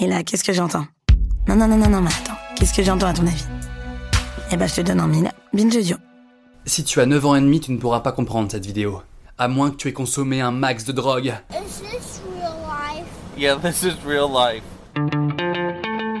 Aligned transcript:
Et 0.00 0.06
là, 0.06 0.22
qu'est-ce 0.22 0.44
que 0.44 0.52
j'entends? 0.52 0.86
Non, 1.48 1.56
non, 1.56 1.66
non, 1.66 1.76
non, 1.76 1.88
non, 1.88 2.00
mais 2.00 2.10
attends. 2.10 2.38
Qu'est-ce 2.56 2.72
que 2.72 2.82
j'entends 2.84 3.08
à 3.08 3.14
ton 3.14 3.26
avis? 3.26 3.44
Eh 4.52 4.56
ben, 4.56 4.68
je 4.68 4.76
te 4.76 4.80
donne 4.82 5.00
en 5.00 5.08
mille. 5.08 5.30
Binge 5.52 5.76
audio. 5.76 5.96
Si 6.66 6.84
tu 6.84 7.00
as 7.00 7.06
9 7.06 7.26
ans 7.26 7.34
et 7.34 7.40
demi, 7.40 7.58
tu 7.60 7.72
ne 7.72 7.78
pourras 7.78 8.00
pas 8.00 8.12
comprendre 8.12 8.50
cette 8.50 8.64
vidéo. 8.64 9.02
À 9.38 9.48
moins 9.48 9.70
que 9.70 9.76
tu 9.76 9.88
aies 9.88 9.92
consommé 9.92 10.40
un 10.40 10.52
max 10.52 10.84
de 10.84 10.92
drogue. 10.92 11.34
Is 11.50 11.80
this 11.80 12.20
real 12.32 12.54
life? 12.64 13.06
Yeah, 13.36 13.56
this 13.56 13.82
is 13.82 13.94
real 14.06 14.28
life. 14.28 14.62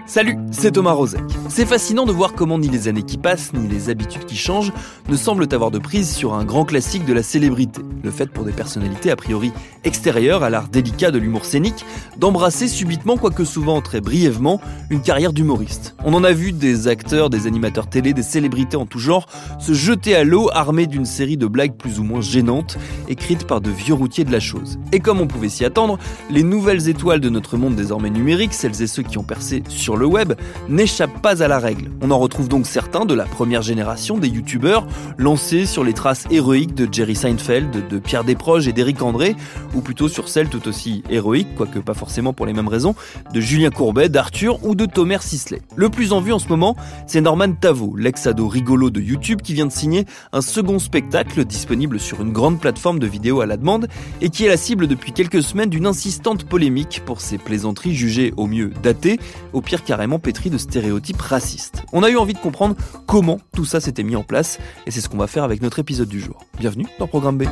Salut, 0.08 0.38
c'est 0.52 0.72
Thomas 0.72 0.92
Rozek. 0.92 1.20
C'est 1.50 1.66
fascinant 1.66 2.06
de 2.06 2.12
voir 2.12 2.32
comment 2.32 2.58
ni 2.58 2.68
les 2.68 2.88
années 2.88 3.02
qui 3.02 3.18
passent, 3.18 3.52
ni 3.52 3.68
les 3.68 3.90
habitudes 3.90 4.24
qui 4.24 4.36
changent 4.36 4.72
ne 5.06 5.16
semblent 5.16 5.46
avoir 5.52 5.70
de 5.70 5.78
prise 5.78 6.10
sur 6.10 6.32
un 6.32 6.46
grand 6.46 6.64
classique 6.64 7.04
de 7.04 7.12
la 7.12 7.22
célébrité. 7.22 7.82
Le 8.02 8.10
fait 8.10 8.30
pour 8.30 8.44
des 8.44 8.52
personnalités 8.52 9.10
a 9.10 9.16
priori 9.16 9.52
extérieures 9.84 10.42
à 10.42 10.48
l'art 10.48 10.68
délicat 10.68 11.10
de 11.10 11.18
l'humour 11.18 11.44
scénique 11.44 11.84
d'embrasser 12.16 12.68
subitement, 12.68 13.18
quoique 13.18 13.44
souvent 13.44 13.82
très 13.82 14.00
brièvement, 14.00 14.62
une 14.88 15.02
carrière 15.02 15.34
d'humoriste. 15.34 15.94
On 16.02 16.14
en 16.14 16.24
a 16.24 16.32
vu 16.32 16.52
des 16.52 16.88
acteurs, 16.88 17.28
des 17.28 17.46
animateurs 17.46 17.86
télé, 17.86 18.14
des 18.14 18.22
célébrités 18.22 18.78
en 18.78 18.86
tout 18.86 18.98
genre 18.98 19.26
se 19.60 19.74
jeter 19.74 20.16
à 20.16 20.24
l'eau 20.24 20.48
armés 20.54 20.86
d'une 20.86 21.04
série 21.04 21.36
de 21.36 21.46
blagues 21.46 21.76
plus 21.76 22.00
ou 22.00 22.02
moins 22.02 22.22
gênantes, 22.22 22.78
écrites 23.08 23.46
par 23.46 23.60
de 23.60 23.70
vieux 23.70 23.94
routiers 23.94 24.24
de 24.24 24.32
la 24.32 24.40
chose. 24.40 24.78
Et 24.92 25.00
comme 25.00 25.20
on 25.20 25.26
pouvait 25.26 25.50
s'y 25.50 25.66
attendre, 25.66 25.98
les 26.30 26.42
nouvelles 26.42 26.88
étoiles 26.88 27.20
de 27.20 27.28
notre 27.28 27.58
monde 27.58 27.76
désormais 27.76 28.10
numérique, 28.10 28.54
celles 28.54 28.80
et 28.80 28.86
ceux 28.86 29.02
qui 29.02 29.18
ont 29.18 29.22
percé 29.22 29.62
sur 29.68 29.97
le 29.98 30.06
web 30.06 30.34
n'échappent 30.68 31.20
pas 31.20 31.42
à 31.42 31.48
la 31.48 31.58
règle. 31.58 31.90
On 32.00 32.10
en 32.10 32.18
retrouve 32.18 32.48
donc 32.48 32.66
certains 32.66 33.04
de 33.04 33.14
la 33.14 33.24
première 33.24 33.62
génération 33.62 34.18
des 34.18 34.28
youtubeurs 34.28 34.86
lancés 35.18 35.66
sur 35.66 35.84
les 35.84 35.92
traces 35.92 36.26
héroïques 36.30 36.74
de 36.74 36.88
Jerry 36.90 37.16
Seinfeld, 37.16 37.88
de 37.88 37.98
Pierre 37.98 38.24
Desproges 38.24 38.68
et 38.68 38.72
d'Éric 38.72 39.02
André, 39.02 39.36
ou 39.74 39.80
plutôt 39.80 40.08
sur 40.08 40.28
celles 40.28 40.48
tout 40.48 40.68
aussi 40.68 41.02
héroïques, 41.10 41.54
quoique 41.56 41.78
pas 41.78 41.94
forcément 41.94 42.32
pour 42.32 42.46
les 42.46 42.52
mêmes 42.52 42.68
raisons, 42.68 42.94
de 43.32 43.40
Julien 43.40 43.70
Courbet, 43.70 44.08
d'Arthur 44.08 44.64
ou 44.64 44.74
de 44.74 44.86
Thomas 44.86 45.18
Sisley. 45.20 45.60
Le 45.76 45.88
plus 45.88 46.12
en 46.12 46.20
vue 46.20 46.32
en 46.32 46.38
ce 46.38 46.48
moment, 46.48 46.76
c'est 47.06 47.20
Norman 47.20 47.52
Tavo, 47.52 47.94
l'ex-ado 47.96 48.48
rigolo 48.48 48.90
de 48.90 49.00
YouTube 49.00 49.42
qui 49.42 49.54
vient 49.54 49.66
de 49.66 49.72
signer 49.72 50.06
un 50.32 50.40
second 50.40 50.78
spectacle 50.78 51.44
disponible 51.44 51.98
sur 51.98 52.20
une 52.20 52.32
grande 52.32 52.60
plateforme 52.60 52.98
de 52.98 53.06
vidéos 53.06 53.40
à 53.40 53.46
la 53.46 53.56
demande 53.56 53.88
et 54.20 54.30
qui 54.30 54.44
est 54.44 54.48
la 54.48 54.56
cible 54.56 54.86
depuis 54.86 55.12
quelques 55.12 55.42
semaines 55.42 55.70
d'une 55.70 55.86
insistante 55.86 56.44
polémique 56.44 57.02
pour 57.04 57.20
ses 57.20 57.38
plaisanteries 57.38 57.94
jugées 57.94 58.32
au 58.36 58.46
mieux 58.46 58.70
datées, 58.82 59.18
au 59.52 59.60
pire 59.60 59.82
carrément 59.88 60.18
pétri 60.18 60.50
de 60.50 60.58
stéréotypes 60.58 61.22
racistes. 61.22 61.82
On 61.94 62.02
a 62.02 62.10
eu 62.10 62.18
envie 62.18 62.34
de 62.34 62.38
comprendre 62.38 62.76
comment 63.06 63.40
tout 63.56 63.64
ça 63.64 63.80
s'était 63.80 64.02
mis 64.02 64.16
en 64.16 64.22
place, 64.22 64.58
et 64.86 64.90
c'est 64.90 65.00
ce 65.00 65.08
qu'on 65.08 65.16
va 65.16 65.26
faire 65.26 65.44
avec 65.44 65.62
notre 65.62 65.78
épisode 65.78 66.10
du 66.10 66.20
jour. 66.20 66.44
Bienvenue 66.58 66.84
dans 66.98 67.06
Programme 67.06 67.38
B. 67.38 67.44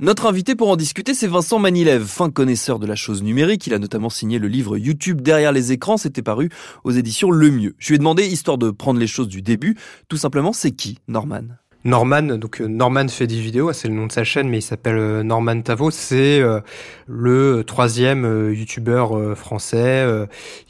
Notre 0.00 0.26
invité 0.26 0.54
pour 0.54 0.68
en 0.68 0.76
discuter, 0.76 1.14
c'est 1.14 1.26
Vincent 1.26 1.58
Manilev, 1.58 2.04
fin 2.04 2.28
connaisseur 2.28 2.78
de 2.78 2.86
la 2.86 2.94
chose 2.94 3.22
numérique. 3.22 3.66
Il 3.66 3.72
a 3.72 3.78
notamment 3.78 4.10
signé 4.10 4.38
le 4.38 4.48
livre 4.48 4.76
YouTube 4.76 5.22
derrière 5.22 5.52
les 5.52 5.72
écrans. 5.72 5.96
C'était 5.96 6.20
paru 6.20 6.50
aux 6.84 6.90
éditions 6.90 7.30
Le 7.30 7.50
Mieux. 7.50 7.74
Je 7.78 7.88
lui 7.88 7.94
ai 7.94 7.98
demandé, 7.98 8.26
histoire 8.26 8.58
de 8.58 8.70
prendre 8.70 9.00
les 9.00 9.06
choses 9.06 9.28
du 9.28 9.40
début, 9.40 9.78
tout 10.10 10.18
simplement, 10.18 10.52
c'est 10.52 10.72
qui 10.72 10.98
Norman? 11.08 11.56
Norman, 11.84 12.22
donc 12.22 12.62
euh, 12.62 12.66
Norman 12.66 13.08
fait 13.08 13.26
des 13.26 13.38
vidéos, 13.38 13.72
c'est 13.74 13.88
le 13.88 13.94
nom 13.94 14.06
de 14.06 14.12
sa 14.12 14.24
chaîne, 14.24 14.48
mais 14.48 14.58
il 14.58 14.62
s'appelle 14.62 14.96
euh, 14.96 15.22
Norman 15.22 15.60
Tavo. 15.60 15.90
C'est 15.90 16.40
euh, 16.40 16.60
le 17.06 17.62
troisième 17.66 18.52
youtubeur 18.52 19.36
français. 19.36 20.06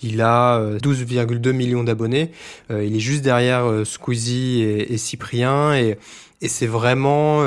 Il 0.02 0.20
a 0.20 0.58
euh, 0.58 0.78
12,2 0.78 1.52
millions 1.52 1.84
d'abonnés. 1.84 2.32
Il 2.70 2.96
est 2.96 3.00
juste 3.00 3.22
derrière 3.22 3.64
Squeezie 3.84 4.62
et, 4.62 4.96
Cyprien, 4.96 5.74
et, 5.74 5.96
c'est 6.46 6.66
vraiment 6.66 7.42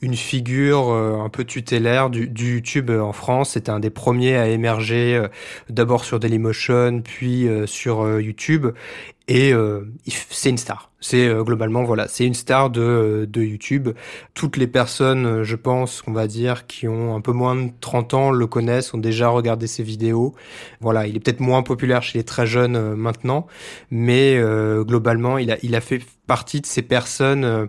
une 0.00 0.14
figure 0.14 0.90
euh, 0.90 1.18
un 1.18 1.28
peu 1.28 1.44
tutélaire 1.44 2.10
du, 2.10 2.28
du 2.28 2.54
YouTube 2.54 2.90
euh, 2.90 3.00
en 3.00 3.12
France. 3.12 3.50
C'était 3.50 3.70
un 3.70 3.80
des 3.80 3.90
premiers 3.90 4.36
à 4.36 4.48
émerger, 4.48 5.16
euh, 5.16 5.28
d'abord 5.70 6.04
sur 6.04 6.20
Dailymotion, 6.20 7.00
puis 7.02 7.48
sur 7.66 8.20
YouTube. 8.20 8.66
Et 9.26 9.54
c'est 10.06 10.50
une 10.50 10.58
star. 10.58 10.90
C'est 11.00 11.32
globalement 11.44 11.82
voilà, 11.84 12.08
c'est 12.08 12.26
une 12.26 12.34
star 12.34 12.68
de, 12.68 13.26
de 13.30 13.42
YouTube. 13.42 13.90
Toutes 14.34 14.58
les 14.58 14.66
personnes, 14.66 15.42
je 15.42 15.56
pense, 15.56 16.02
qu'on 16.02 16.12
va 16.12 16.26
dire, 16.26 16.66
qui 16.66 16.88
ont 16.88 17.16
un 17.16 17.20
peu 17.22 17.32
moins 17.32 17.56
de 17.56 17.70
30 17.80 18.14
ans 18.14 18.30
le 18.30 18.46
connaissent, 18.46 18.92
ont 18.92 18.98
déjà 18.98 19.28
regardé 19.28 19.66
ses 19.66 19.82
vidéos. 19.82 20.34
Voilà, 20.80 21.06
il 21.06 21.16
est 21.16 21.20
peut-être 21.20 21.40
moins 21.40 21.62
populaire 21.62 22.02
chez 22.02 22.18
les 22.18 22.24
très 22.24 22.46
jeunes 22.46 22.94
maintenant, 22.94 23.46
mais 23.90 24.38
globalement, 24.80 25.38
il 25.38 25.50
a 25.50 25.56
il 25.62 25.74
a 25.74 25.80
fait 25.80 26.02
partie 26.26 26.60
de 26.60 26.66
ces 26.66 26.82
personnes. 26.82 27.68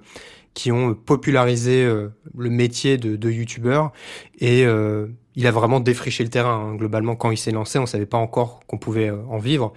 Qui 0.56 0.72
ont 0.72 0.96
popularisé 0.96 1.84
euh, 1.86 2.10
le 2.36 2.50
métier 2.50 2.98
de, 2.98 3.16
de 3.16 3.30
youtubeur 3.30 3.92
et 4.40 4.66
euh, 4.66 5.08
il 5.36 5.46
a 5.46 5.52
vraiment 5.52 5.80
défriché 5.82 6.24
le 6.24 6.30
terrain. 6.32 6.72
hein. 6.72 6.76
Globalement, 6.76 7.16
quand 7.16 7.30
il 7.30 7.38
s'est 7.38 7.52
lancé, 7.52 7.78
on 7.78 7.86
savait 7.86 8.08
pas 8.08 8.18
encore 8.18 8.62
qu'on 8.66 8.80
pouvait 8.80 9.10
euh, 9.10 9.22
en 9.30 9.38
vivre. 9.38 9.74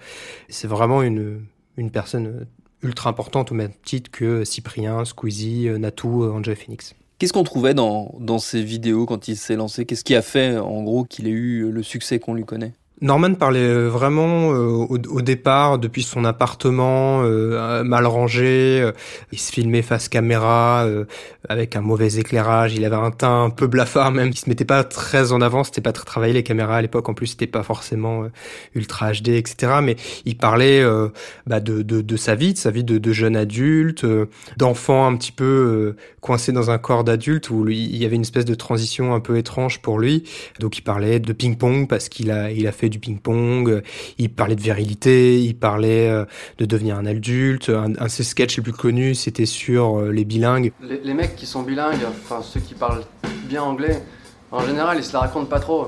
C'est 0.47 0.67
vraiment 0.67 1.03
une, 1.03 1.45
une 1.77 1.91
personne 1.91 2.47
ultra 2.81 3.11
importante 3.11 3.51
au 3.51 3.55
même 3.55 3.73
titre 3.83 4.09
que 4.09 4.45
Cyprien, 4.45 5.05
Squeezie, 5.05 5.69
Natou, 5.77 6.23
Angel 6.23 6.55
Phoenix. 6.55 6.95
Qu'est-ce 7.19 7.33
qu'on 7.33 7.43
trouvait 7.43 7.73
dans, 7.73 8.15
dans 8.19 8.39
ces 8.39 8.63
vidéos 8.63 9.05
quand 9.05 9.27
il 9.27 9.35
s'est 9.35 9.57
lancé? 9.57 9.85
Qu'est-ce 9.85 10.05
qui 10.05 10.15
a 10.15 10.21
fait, 10.21 10.57
en 10.57 10.81
gros, 10.83 11.03
qu'il 11.03 11.27
ait 11.27 11.31
eu 11.31 11.69
le 11.69 11.83
succès 11.83 12.19
qu'on 12.19 12.33
lui 12.33 12.45
connaît? 12.45 12.73
Norman 13.01 13.33
parlait 13.35 13.59
euh, 13.59 13.87
vraiment 13.87 14.51
euh, 14.51 14.65
au, 14.67 14.97
au 14.97 15.21
départ 15.21 15.79
depuis 15.79 16.03
son 16.03 16.25
appartement 16.25 17.21
euh, 17.23 17.83
mal 17.83 18.05
rangé. 18.05 18.81
euh, 18.81 18.91
il 19.31 19.39
se 19.39 19.51
filmait 19.53 19.81
face 19.81 20.09
caméra 20.09 20.83
euh, 20.85 21.05
avec 21.47 21.75
un 21.77 21.81
mauvais 21.81 22.15
éclairage. 22.15 22.73
Il 22.75 22.83
avait 22.83 22.97
un 22.97 23.11
teint 23.11 23.43
un 23.45 23.49
peu 23.49 23.67
blafard 23.67 24.11
même. 24.11 24.29
Il 24.29 24.37
se 24.37 24.49
mettait 24.49 24.65
pas 24.65 24.83
très 24.83 25.31
en 25.31 25.39
avant. 25.41 25.63
C'était 25.63 25.81
pas 25.81 25.93
très 25.93 26.03
travaillé 26.05 26.33
les 26.33 26.43
caméras 26.43 26.77
à 26.77 26.81
l'époque. 26.81 27.07
En 27.07 27.13
plus, 27.13 27.27
c'était 27.27 27.47
pas 27.47 27.63
forcément 27.63 28.23
euh, 28.23 28.31
ultra 28.75 29.11
HD, 29.13 29.29
etc. 29.29 29.79
Mais 29.81 29.95
il 30.25 30.35
parlait 30.37 30.83
bah, 31.47 31.59
de, 31.59 31.81
de, 31.81 32.01
de 32.01 32.17
sa 32.17 32.35
vie, 32.35 32.53
de 32.53 32.57
sa 32.57 32.71
vie 32.71 32.83
de, 32.83 32.97
de 32.97 33.11
jeune 33.13 33.35
adulte, 33.37 34.05
d'enfant 34.57 35.07
un 35.07 35.15
petit 35.15 35.31
peu 35.31 35.95
coincé 36.21 36.51
dans 36.51 36.69
un 36.69 36.77
corps 36.77 37.03
d'adulte 37.03 37.49
où 37.49 37.67
il 37.69 37.95
y 37.95 38.05
avait 38.05 38.15
une 38.15 38.21
espèce 38.23 38.45
de 38.45 38.55
transition 38.55 39.13
un 39.13 39.19
peu 39.19 39.37
étrange 39.37 39.81
pour 39.81 39.99
lui. 39.99 40.23
Donc 40.59 40.77
il 40.77 40.81
parlait 40.81 41.19
de 41.19 41.33
ping-pong 41.33 41.87
parce 41.87 42.09
qu'il 42.09 42.31
a, 42.31 42.51
il 42.51 42.67
a 42.67 42.71
fait 42.71 42.88
du 42.89 42.99
ping-pong, 42.99 43.69
euh, 43.69 43.81
il 44.17 44.29
parlait 44.29 44.55
de 44.55 44.61
virilité, 44.61 45.39
il 45.39 45.55
parlait 45.55 46.09
euh, 46.09 46.25
de 46.57 46.65
devenir 46.65 46.97
un 46.97 47.05
adulte. 47.05 47.69
Un, 47.69 47.93
un 47.99 48.05
de 48.05 48.09
ses 48.09 48.23
sketchs 48.23 48.57
les 48.57 48.63
plus 48.63 48.73
connus, 48.73 49.15
c'était 49.15 49.45
sur 49.45 49.99
euh, 49.99 50.11
les 50.11 50.25
bilingues. 50.25 50.71
Les, 50.81 50.99
les 51.03 51.13
mecs 51.13 51.35
qui 51.35 51.45
sont 51.45 51.61
bilingues, 51.63 52.05
enfin 52.07 52.41
ceux 52.41 52.59
qui 52.59 52.73
parlent 52.73 53.03
bien 53.47 53.63
anglais, 53.63 54.01
en 54.51 54.65
général 54.65 54.97
ils 54.97 55.03
se 55.03 55.13
la 55.13 55.19
racontent 55.21 55.45
pas 55.45 55.59
trop. 55.59 55.87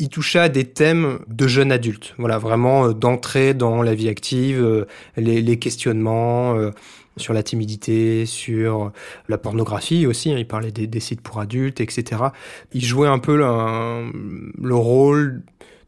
Il 0.00 0.08
touchait 0.08 0.38
à 0.38 0.48
des 0.48 0.64
thèmes 0.64 1.18
de 1.28 1.46
jeunes 1.46 1.70
adultes. 1.70 2.14
Voilà, 2.18 2.38
vraiment 2.38 2.86
euh, 2.86 2.92
d'entrer 2.92 3.54
dans 3.54 3.82
la 3.82 3.94
vie 3.94 4.08
active, 4.08 4.60
euh, 4.60 4.86
les, 5.16 5.58
questionnements 5.58 6.56
euh, 6.56 6.70
sur 7.16 7.34
la 7.34 7.42
timidité, 7.42 8.24
sur 8.26 8.92
la 9.28 9.38
pornographie 9.38 10.06
aussi. 10.06 10.32
hein, 10.32 10.36
il 10.38 10.48
parlait 10.48 10.72
des, 10.72 11.00
sites 11.00 11.20
pour 11.20 11.38
adultes, 11.38 11.80
etc. 11.80 12.22
Il 12.72 12.84
jouait 12.84 13.08
un 13.08 13.18
peu 13.18 13.36
le, 13.36 14.74
rôle 14.74 15.42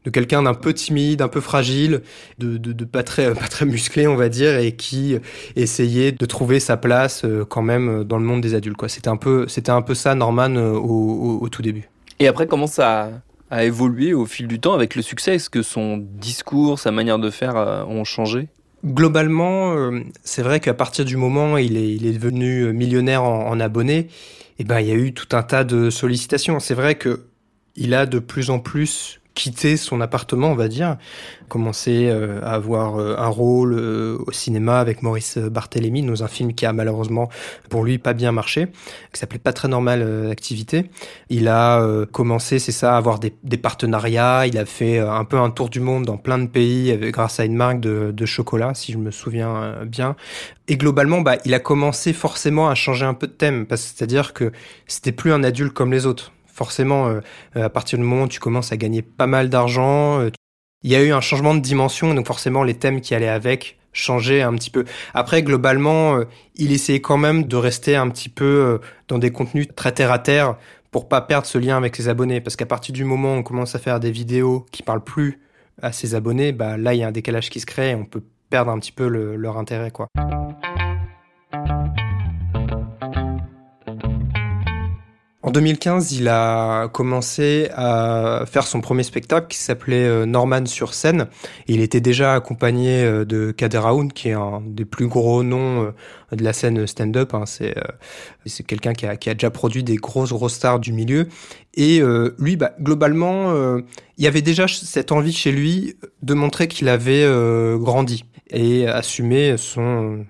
de 0.05 0.09
quelqu'un 0.09 0.43
d'un 0.43 0.53
peu 0.53 0.73
timide, 0.73 1.21
un 1.21 1.29
peu 1.29 1.39
fragile, 1.39 2.01
de, 2.37 2.83
pas 2.83 3.03
très 3.03 3.33
pas 3.33 3.47
très 3.47 3.65
musclé, 3.65 4.05
on 4.05 4.15
va 4.15 4.29
dire, 4.29 4.57
et 4.57 4.73
qui 4.73 5.17
essayait 5.55 6.11
de 6.11 6.25
trouver 6.25 6.59
sa 6.59 6.77
place 6.77 7.23
euh, 7.25 7.45
quand 7.45 7.63
même 7.63 8.03
dans 8.03 8.17
le 8.17 8.25
monde 8.25 8.41
des 8.41 8.53
adultes. 8.53 8.77
C'était 8.87 9.07
un 9.07 9.17
peu 9.17 9.47
c'était 9.47 9.71
un 9.71 9.81
peu 9.81 9.95
ça 9.95 10.13
Norman 10.13 10.55
au 10.55 11.47
tout 11.49 11.61
début. 11.61 11.89
Et 12.19 12.27
après, 12.27 12.47
comment 12.47 12.67
ça 12.67 13.09
a, 13.53 13.63
évolué 13.63 14.13
au 14.13 14.25
fil 14.25 14.47
du 14.47 14.59
temps 14.59 14.73
avec 14.73 14.95
le 14.95 15.01
succès 15.01 15.35
Est-ce 15.35 15.49
que 15.49 15.61
son 15.61 15.97
discours, 15.97 16.79
sa 16.79 16.91
manière 16.91 17.19
de 17.19 17.29
faire 17.29 17.55
euh, 17.55 17.83
ont 17.85 18.03
changé? 18.03 18.47
Globalement, 18.85 19.75
euh, 19.75 20.01
c'est 20.23 20.41
vrai 20.41 20.59
qu'à 20.59 20.73
partir 20.73 21.05
du 21.05 21.15
moment 21.15 21.53
où 21.53 21.57
il 21.57 21.77
est, 21.77 22.13
devenu 22.13 22.61
euh, 22.61 22.73
millionnaire 22.73 23.23
en, 23.23 23.47
en 23.47 23.59
abonnés, 23.59 24.09
eh 24.59 24.63
ben, 24.63 24.79
il 24.81 24.87
y 24.87 24.91
a 24.91 24.95
eu 24.95 25.13
tout 25.13 25.35
un 25.35 25.43
tas 25.43 25.63
de 25.63 25.89
sollicitations. 25.89 26.59
C'est 26.59 26.73
vrai 26.73 26.95
que 26.95 27.27
il 27.75 27.93
a 27.93 28.05
de 28.05 28.19
plus 28.19 28.49
en 28.49 28.59
plus 28.59 29.19
quitté 29.35 29.77
son 29.77 29.99
appartement, 30.01 30.49
on 30.49 30.55
va 30.55 30.67
dire, 30.67 30.97
commencé 31.47 32.07
euh, 32.07 32.39
à 32.43 32.51
avoir 32.51 32.97
euh, 32.97 33.15
un 33.17 33.27
rôle 33.27 33.73
euh, 33.73 34.17
au 34.25 34.31
cinéma 34.31 34.79
avec 34.79 35.01
Maurice 35.01 35.37
Barthélémy 35.37 36.03
dans 36.03 36.23
un 36.23 36.27
film 36.27 36.53
qui 36.53 36.65
a 36.65 36.73
malheureusement 36.73 37.29
pour 37.69 37.83
lui 37.83 37.97
pas 37.97 38.13
bien 38.13 38.31
marché, 38.31 38.67
qui 39.11 39.19
s'appelait 39.19 39.39
Pas 39.39 39.53
très 39.53 39.67
normal 39.67 40.29
activité. 40.31 40.89
Il 41.29 41.47
a 41.47 42.05
commencé, 42.11 42.59
c'est 42.59 42.71
ça, 42.71 42.93
à 42.93 42.97
avoir 42.97 43.19
des, 43.19 43.33
des, 43.43 43.57
partenariats. 43.57 44.45
Il 44.47 44.57
a 44.57 44.65
fait 44.65 44.99
un 44.99 45.25
peu 45.25 45.37
un 45.37 45.49
tour 45.49 45.69
du 45.69 45.79
monde 45.79 46.05
dans 46.05 46.17
plein 46.17 46.37
de 46.37 46.47
pays 46.47 46.95
grâce 47.11 47.39
à 47.39 47.45
une 47.45 47.55
marque 47.55 47.79
de, 47.79 48.11
de 48.11 48.25
chocolat, 48.25 48.73
si 48.73 48.91
je 48.91 48.97
me 48.97 49.11
souviens 49.11 49.75
bien. 49.85 50.15
Et 50.67 50.77
globalement, 50.77 51.21
bah, 51.21 51.37
il 51.45 51.53
a 51.53 51.59
commencé 51.59 52.13
forcément 52.13 52.69
à 52.69 52.75
changer 52.75 53.05
un 53.05 53.13
peu 53.13 53.27
de 53.27 53.33
thème, 53.33 53.65
parce 53.65 53.81
c'est-à-dire 53.81 54.33
que 54.33 54.51
c'était 54.87 55.11
plus 55.11 55.33
un 55.33 55.43
adulte 55.43 55.73
comme 55.73 55.91
les 55.91 56.05
autres 56.05 56.31
forcément, 56.53 57.07
euh, 57.07 57.21
à 57.55 57.69
partir 57.69 57.97
du 57.97 58.05
moment 58.05 58.23
où 58.23 58.27
tu 58.27 58.39
commences 58.39 58.71
à 58.71 58.77
gagner 58.77 59.01
pas 59.01 59.27
mal 59.27 59.49
d'argent, 59.49 60.19
euh, 60.19 60.29
il 60.83 60.91
y 60.91 60.95
a 60.95 61.01
eu 61.01 61.11
un 61.11 61.21
changement 61.21 61.55
de 61.55 61.59
dimension, 61.59 62.13
donc 62.13 62.27
forcément 62.27 62.63
les 62.63 62.75
thèmes 62.75 63.01
qui 63.01 63.15
allaient 63.15 63.27
avec 63.27 63.77
changeaient 63.91 64.41
un 64.41 64.53
petit 64.55 64.69
peu. 64.69 64.85
Après, 65.13 65.43
globalement, 65.43 66.17
euh, 66.17 66.25
il 66.55 66.71
essayait 66.71 67.01
quand 67.01 67.17
même 67.17 67.43
de 67.43 67.55
rester 67.55 67.95
un 67.95 68.09
petit 68.09 68.29
peu 68.29 68.79
dans 69.07 69.19
des 69.19 69.31
contenus 69.31 69.67
très 69.75 69.91
terre 69.91 70.11
à 70.11 70.19
terre 70.19 70.55
pour 70.91 71.07
pas 71.07 71.21
perdre 71.21 71.47
ce 71.47 71.57
lien 71.57 71.77
avec 71.77 71.95
ses 71.95 72.07
abonnés, 72.07 72.41
parce 72.41 72.55
qu'à 72.55 72.65
partir 72.65 72.93
du 72.93 73.03
moment 73.03 73.35
où 73.35 73.37
on 73.37 73.43
commence 73.43 73.75
à 73.75 73.79
faire 73.79 73.99
des 73.99 74.11
vidéos 74.11 74.65
qui 74.71 74.83
parlent 74.83 75.03
plus 75.03 75.39
à 75.81 75.91
ses 75.91 76.15
abonnés, 76.15 76.51
bah 76.51 76.77
là 76.77 76.93
il 76.93 76.99
y 76.99 77.03
a 77.03 77.07
un 77.07 77.11
décalage 77.11 77.49
qui 77.49 77.59
se 77.59 77.65
crée 77.65 77.91
et 77.91 77.95
on 77.95 78.05
peut 78.05 78.23
perdre 78.49 78.71
un 78.71 78.79
petit 78.79 78.91
peu 78.91 79.07
leur 79.07 79.57
intérêt, 79.57 79.89
quoi. 79.89 80.07
En 85.45 85.51
2015, 85.51 86.13
il 86.13 86.29
a 86.29 86.87
commencé 86.87 87.67
à 87.75 88.45
faire 88.49 88.65
son 88.65 88.79
premier 88.79 89.03
spectacle 89.03 89.47
qui 89.49 89.57
s'appelait 89.57 90.05
euh, 90.05 90.25
Norman 90.25 90.65
sur 90.65 90.93
scène. 90.93 91.27
il 91.67 91.81
était 91.81 91.99
déjà 91.99 92.33
accompagné 92.33 93.03
euh, 93.03 93.25
de 93.25 93.51
Kader 93.51 93.81
Aoun, 93.83 94.13
qui 94.13 94.29
est 94.29 94.33
un 94.33 94.63
des 94.65 94.85
plus 94.85 95.07
gros 95.07 95.43
noms 95.43 95.83
euh, 95.83 95.91
de 96.31 96.45
la 96.45 96.53
scène 96.53 96.87
stand-up. 96.87 97.33
Hein. 97.33 97.43
C'est 97.45 98.63
quelqu'un 98.65 98.93
qui 98.93 99.05
a, 99.05 99.17
qui 99.17 99.29
a 99.29 99.33
déjà 99.33 99.49
produit 99.49 99.83
des 99.83 99.97
grosses 99.97 100.31
grosses 100.31 100.53
stars 100.53 100.79
du 100.79 100.93
milieu. 100.93 101.27
Et 101.73 102.01
lui, 102.37 102.55
bah, 102.55 102.71
globalement, 102.79 103.53
il 104.17 104.23
y 104.23 104.27
avait 104.27 104.41
déjà 104.41 104.67
cette 104.67 105.11
envie 105.11 105.33
chez 105.33 105.51
lui 105.51 105.95
de 106.21 106.33
montrer 106.33 106.67
qu'il 106.67 106.87
avait 106.87 107.27
grandi 107.77 108.25
et 108.51 108.87
assumé 108.87 109.57
son 109.57 110.25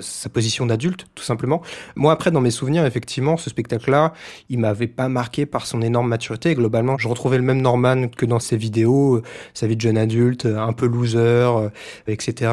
sa, 0.00 0.28
position 0.28 0.66
d'adulte, 0.66 1.06
tout 1.14 1.22
simplement. 1.22 1.62
Moi, 1.94 2.12
après, 2.12 2.30
dans 2.30 2.40
mes 2.40 2.50
souvenirs, 2.50 2.84
effectivement, 2.84 3.36
ce 3.36 3.50
spectacle-là, 3.50 4.12
il 4.48 4.58
m'avait 4.58 4.86
pas 4.86 5.08
marqué 5.08 5.46
par 5.46 5.66
son 5.66 5.82
énorme 5.82 6.08
maturité. 6.08 6.54
globalement, 6.54 6.98
je 6.98 7.08
retrouvais 7.08 7.36
le 7.36 7.42
même 7.42 7.60
Norman 7.60 8.08
que 8.08 8.26
dans 8.26 8.40
ses 8.40 8.56
vidéos, 8.56 9.16
euh, 9.16 9.22
sa 9.54 9.66
vie 9.66 9.76
de 9.76 9.80
jeune 9.80 9.98
adulte, 9.98 10.46
euh, 10.46 10.58
un 10.58 10.72
peu 10.72 10.86
loser, 10.86 11.18
euh, 11.18 11.68
etc. 12.06 12.50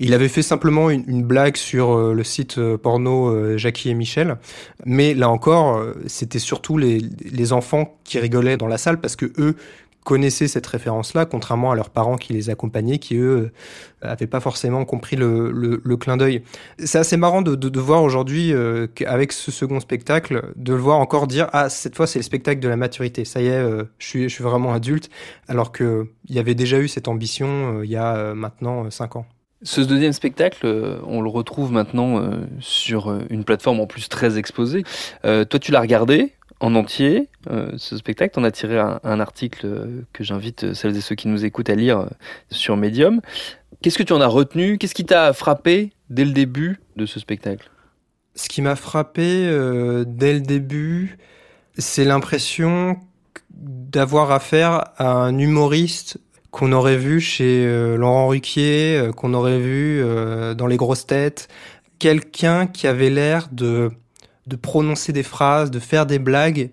Il 0.00 0.14
avait 0.14 0.28
fait 0.28 0.42
simplement 0.42 0.90
une, 0.90 1.22
blague 1.22 1.56
sur 1.56 1.96
le 2.12 2.24
site 2.24 2.58
porno 2.76 3.56
Jackie 3.56 3.90
et 3.90 3.94
Michel, 3.94 4.36
mais 4.84 5.14
là 5.14 5.28
encore, 5.28 5.80
c'était 6.06 6.40
surtout 6.40 6.76
les, 6.76 6.98
les 7.30 7.52
enfants 7.52 7.96
qui 8.02 8.18
rigolaient 8.18 8.56
dans 8.56 8.66
la 8.66 8.78
salle 8.78 9.00
parce 9.00 9.14
que 9.14 9.26
eux 9.38 9.54
connaissaient 10.04 10.48
cette 10.48 10.66
référence-là, 10.66 11.26
contrairement 11.26 11.70
à 11.70 11.76
leurs 11.76 11.90
parents 11.90 12.16
qui 12.16 12.32
les 12.32 12.50
accompagnaient, 12.50 12.98
qui 12.98 13.16
eux 13.16 13.52
n'avaient 14.02 14.26
pas 14.26 14.40
forcément 14.40 14.84
compris 14.84 15.16
le, 15.16 15.50
le, 15.52 15.96
clin 15.96 16.16
d'œil. 16.16 16.42
C'est 16.78 16.98
assez 16.98 17.16
marrant 17.16 17.42
de, 17.42 17.54
de, 17.54 17.80
voir 17.80 18.02
aujourd'hui, 18.02 18.52
euh, 18.52 18.86
qu'avec 18.92 19.32
ce 19.32 19.50
second 19.50 19.78
spectacle, 19.80 20.52
de 20.56 20.72
le 20.72 20.80
voir 20.80 20.98
encore 20.98 21.26
dire 21.26 21.48
ah 21.52 21.68
cette 21.68 21.94
fois 21.94 22.06
c'est 22.06 22.18
le 22.18 22.24
spectacle 22.24 22.60
de 22.60 22.68
la 22.68 22.76
maturité. 22.76 23.24
Ça 23.24 23.40
y 23.40 23.46
est, 23.46 23.50
euh, 23.50 23.84
je 23.98 24.06
suis 24.06 24.22
je 24.28 24.34
suis 24.34 24.44
vraiment 24.44 24.72
adulte, 24.72 25.08
alors 25.48 25.70
que 25.70 26.08
il 26.28 26.34
y 26.34 26.38
avait 26.38 26.54
déjà 26.54 26.78
eu 26.78 26.88
cette 26.88 27.08
ambition 27.08 27.78
euh, 27.78 27.84
il 27.84 27.90
y 27.90 27.96
a 27.96 28.34
maintenant 28.34 28.90
cinq 28.90 29.16
ans. 29.16 29.26
Ce 29.64 29.80
deuxième 29.80 30.12
spectacle, 30.12 30.66
on 31.06 31.20
le 31.20 31.28
retrouve 31.28 31.70
maintenant 31.70 32.20
sur 32.58 33.16
une 33.30 33.44
plateforme 33.44 33.78
en 33.78 33.86
plus 33.86 34.08
très 34.08 34.36
exposée. 34.36 34.82
toi, 35.22 35.58
tu 35.60 35.70
l'as 35.70 35.80
regardé 35.80 36.32
en 36.62 36.76
entier, 36.76 37.28
euh, 37.50 37.72
ce 37.76 37.96
spectacle. 37.96 38.38
On 38.38 38.44
a 38.44 38.52
tiré 38.52 38.78
un, 38.78 39.20
article 39.20 39.66
euh, 39.66 40.02
que 40.12 40.22
j'invite 40.22 40.74
celles 40.74 40.96
et 40.96 41.00
ceux 41.00 41.16
qui 41.16 41.26
nous 41.28 41.44
écoutent 41.44 41.68
à 41.68 41.74
lire 41.74 41.98
euh, 41.98 42.06
sur 42.50 42.76
Medium. 42.76 43.20
Qu'est-ce 43.82 43.98
que 43.98 44.04
tu 44.04 44.12
en 44.12 44.20
as 44.20 44.28
retenu? 44.28 44.78
Qu'est-ce 44.78 44.94
qui 44.94 45.04
t'a 45.04 45.32
frappé 45.32 45.92
dès 46.08 46.24
le 46.24 46.30
début 46.30 46.80
de 46.96 47.04
ce 47.04 47.18
spectacle? 47.18 47.68
Ce 48.36 48.48
qui 48.48 48.62
m'a 48.62 48.76
frappé 48.76 49.22
dès 50.06 50.32
le 50.32 50.40
début, 50.40 51.18
c'est 51.76 52.04
l'impression 52.04 52.96
d'avoir 53.50 54.30
affaire 54.30 54.84
à 54.96 55.12
un 55.12 55.36
humoriste 55.36 56.18
qu'on 56.50 56.72
aurait 56.72 56.96
vu 56.96 57.20
chez 57.20 57.66
Laurent 57.98 58.28
Ruquier, 58.28 59.10
qu'on 59.16 59.34
aurait 59.34 59.58
vu 59.58 60.02
dans 60.56 60.66
Les 60.66 60.78
Grosses 60.78 61.04
Têtes, 61.04 61.48
quelqu'un 61.98 62.66
qui 62.66 62.86
avait 62.86 63.10
l'air 63.10 63.48
de 63.52 63.90
de 64.46 64.56
prononcer 64.56 65.12
des 65.12 65.22
phrases, 65.22 65.70
de 65.70 65.78
faire 65.78 66.06
des 66.06 66.18
blagues 66.18 66.70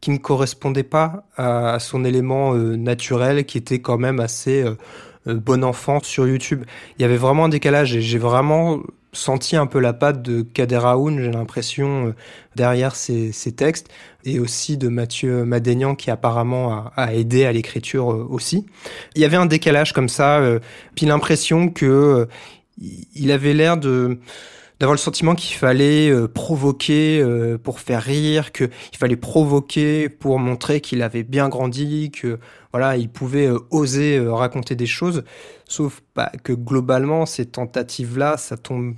qui 0.00 0.10
ne 0.10 0.18
correspondaient 0.18 0.84
pas 0.84 1.24
à, 1.36 1.78
son 1.80 2.04
élément 2.04 2.54
euh, 2.54 2.76
naturel, 2.76 3.44
qui 3.44 3.58
était 3.58 3.80
quand 3.80 3.98
même 3.98 4.20
assez 4.20 4.62
euh, 4.62 4.74
euh, 5.26 5.34
bon 5.34 5.64
enfant 5.64 6.00
sur 6.02 6.28
YouTube. 6.28 6.64
Il 6.98 7.02
y 7.02 7.04
avait 7.04 7.16
vraiment 7.16 7.46
un 7.46 7.48
décalage 7.48 7.96
et 7.96 8.00
j'ai 8.00 8.18
vraiment 8.18 8.80
senti 9.12 9.56
un 9.56 9.66
peu 9.66 9.80
la 9.80 9.92
patte 9.92 10.22
de 10.22 10.42
Kader 10.42 10.80
Aoun, 10.84 11.20
j'ai 11.20 11.32
l'impression, 11.32 12.14
derrière 12.54 12.94
ces, 12.94 13.32
textes, 13.56 13.88
et 14.24 14.38
aussi 14.38 14.76
de 14.76 14.88
Mathieu 14.88 15.44
Madénian 15.44 15.94
qui 15.94 16.10
apparemment 16.10 16.72
a, 16.72 16.92
a 16.94 17.14
aidé 17.14 17.46
à 17.46 17.52
l'écriture 17.52 18.06
aussi. 18.06 18.66
Il 19.16 19.22
y 19.22 19.24
avait 19.24 19.38
un 19.38 19.46
décalage 19.46 19.94
comme 19.94 20.10
ça, 20.10 20.42
puis 20.94 21.06
l'impression 21.06 21.70
que 21.70 22.28
il 22.78 23.32
avait 23.32 23.54
l'air 23.54 23.78
de 23.78 24.20
d'avoir 24.80 24.94
le 24.94 24.98
sentiment 24.98 25.34
qu'il 25.34 25.56
fallait 25.56 26.10
euh, 26.10 26.28
provoquer 26.28 27.20
euh, 27.20 27.58
pour 27.58 27.80
faire 27.80 28.02
rire, 28.02 28.52
qu'il 28.52 28.70
fallait 28.96 29.16
provoquer 29.16 30.08
pour 30.08 30.38
montrer 30.38 30.80
qu'il 30.80 31.02
avait 31.02 31.24
bien 31.24 31.48
grandi, 31.48 32.10
que 32.10 32.38
voilà, 32.72 32.96
il 32.96 33.08
pouvait 33.08 33.46
euh, 33.46 33.58
oser 33.70 34.20
raconter 34.20 34.76
des 34.76 34.86
choses. 34.86 35.24
Sauf 35.66 36.02
que 36.44 36.52
globalement, 36.52 37.26
ces 37.26 37.46
tentatives-là, 37.46 38.36
ça 38.36 38.56
tombe 38.56 38.94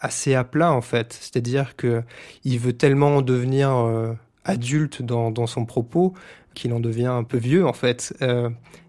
assez 0.00 0.34
à 0.34 0.42
plat 0.42 0.72
en 0.72 0.80
fait. 0.80 1.16
C'est-à-dire 1.20 1.76
que 1.76 2.02
il 2.44 2.58
veut 2.58 2.72
tellement 2.72 3.22
devenir 3.22 3.72
adulte 4.44 5.00
dans, 5.00 5.30
dans 5.30 5.46
son 5.46 5.64
propos 5.64 6.12
qu'il 6.54 6.72
en 6.72 6.80
devient 6.80 7.06
un 7.06 7.24
peu 7.24 7.38
vieux 7.38 7.64
en 7.64 7.72
fait. 7.72 8.12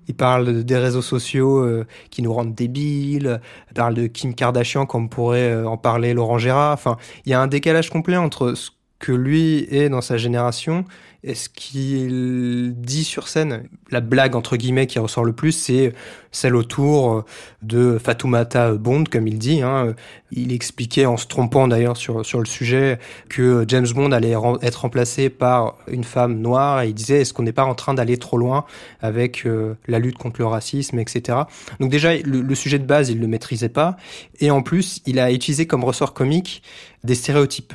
Il 0.07 0.15
parle 0.15 0.63
des 0.63 0.77
réseaux 0.77 1.01
sociaux 1.01 1.59
euh, 1.59 1.85
qui 2.09 2.21
nous 2.21 2.33
rendent 2.33 2.55
débiles. 2.55 3.39
Il 3.69 3.73
parle 3.73 3.93
de 3.93 4.07
Kim 4.07 4.33
Kardashian 4.33 4.85
comme 4.85 5.09
pourrait 5.09 5.51
euh, 5.51 5.67
en 5.67 5.77
parler 5.77 6.13
Laurent 6.13 6.37
Gérard. 6.37 6.73
Enfin, 6.73 6.97
il 7.25 7.31
y 7.31 7.33
a 7.33 7.41
un 7.41 7.47
décalage 7.47 7.89
complet 7.89 8.17
entre 8.17 8.53
ce 8.53 8.71
que 9.03 9.11
lui 9.11 9.67
est 9.69 9.89
dans 9.89 9.99
sa 9.99 10.15
génération 10.15 10.85
et 11.25 11.35
ce 11.35 11.49
qu'il 11.49 12.73
dit 12.77 13.03
sur 13.03 13.27
scène. 13.27 13.67
La 13.91 13.99
blague 13.99 14.33
entre 14.33 14.55
guillemets 14.55 14.87
qui 14.87 14.97
ressort 14.97 15.25
le 15.25 15.33
plus, 15.33 15.51
c'est 15.51 15.91
celle 16.31 16.55
autour 16.55 17.25
de 17.61 17.97
Fatoumata 17.97 18.71
Bond, 18.71 19.03
comme 19.11 19.27
il 19.27 19.37
dit. 19.37 19.61
Hein. 19.61 19.93
Il 20.31 20.53
expliquait 20.53 21.05
en 21.05 21.17
se 21.17 21.27
trompant 21.27 21.67
d'ailleurs 21.67 21.97
sur 21.97 22.25
sur 22.25 22.39
le 22.39 22.45
sujet 22.45 22.97
que 23.27 23.65
James 23.67 23.87
Bond 23.93 24.13
allait 24.13 24.35
être 24.61 24.81
remplacé 24.81 25.29
par 25.29 25.75
une 25.87 26.05
femme 26.05 26.39
noire 26.39 26.81
et 26.81 26.87
il 26.87 26.93
disait 26.93 27.21
est-ce 27.21 27.33
qu'on 27.33 27.43
n'est 27.43 27.51
pas 27.51 27.65
en 27.65 27.75
train 27.75 27.93
d'aller 27.93 28.15
trop 28.15 28.37
loin 28.37 28.63
avec 29.01 29.45
euh, 29.45 29.75
la 29.85 29.99
lutte 29.99 30.17
contre 30.17 30.39
le 30.39 30.47
racisme, 30.47 30.97
etc. 30.97 31.39
Donc 31.81 31.91
déjà 31.91 32.15
le, 32.15 32.39
le 32.39 32.55
sujet 32.55 32.79
de 32.79 32.85
base 32.85 33.09
il 33.09 33.19
le 33.19 33.27
maîtrisait 33.27 33.67
pas 33.67 33.97
et 34.39 34.49
en 34.49 34.61
plus 34.61 35.01
il 35.05 35.19
a 35.19 35.29
utilisé 35.29 35.67
comme 35.67 35.83
ressort 35.83 36.13
comique 36.13 36.63
des 37.03 37.15
stéréotypes. 37.15 37.73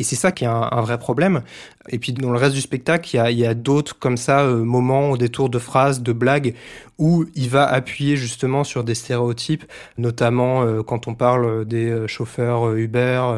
Et 0.00 0.02
c'est 0.02 0.16
ça 0.16 0.32
qui 0.32 0.44
est 0.44 0.46
un, 0.46 0.80
vrai 0.80 0.98
problème. 0.98 1.42
Et 1.90 1.98
puis 1.98 2.14
dans 2.14 2.32
le 2.32 2.38
reste 2.38 2.54
du 2.54 2.62
spectacle, 2.62 3.14
il 3.14 3.38
y 3.38 3.44
a, 3.44 3.52
d'autres 3.52 3.98
comme 3.98 4.16
ça 4.16 4.40
euh, 4.40 4.64
moments, 4.64 5.14
des 5.18 5.28
tours 5.28 5.50
de 5.50 5.58
phrases, 5.58 6.00
de 6.00 6.14
blagues, 6.14 6.54
où 6.96 7.26
il 7.34 7.50
va 7.50 7.66
appuyer 7.66 8.16
justement 8.16 8.64
sur 8.64 8.82
des 8.82 8.94
stéréotypes, 8.94 9.64
notamment 9.98 10.62
euh, 10.62 10.82
quand 10.82 11.06
on 11.06 11.14
parle 11.14 11.66
des 11.66 11.90
euh, 11.90 12.06
chauffeurs 12.06 12.74
Uber, 12.74 13.36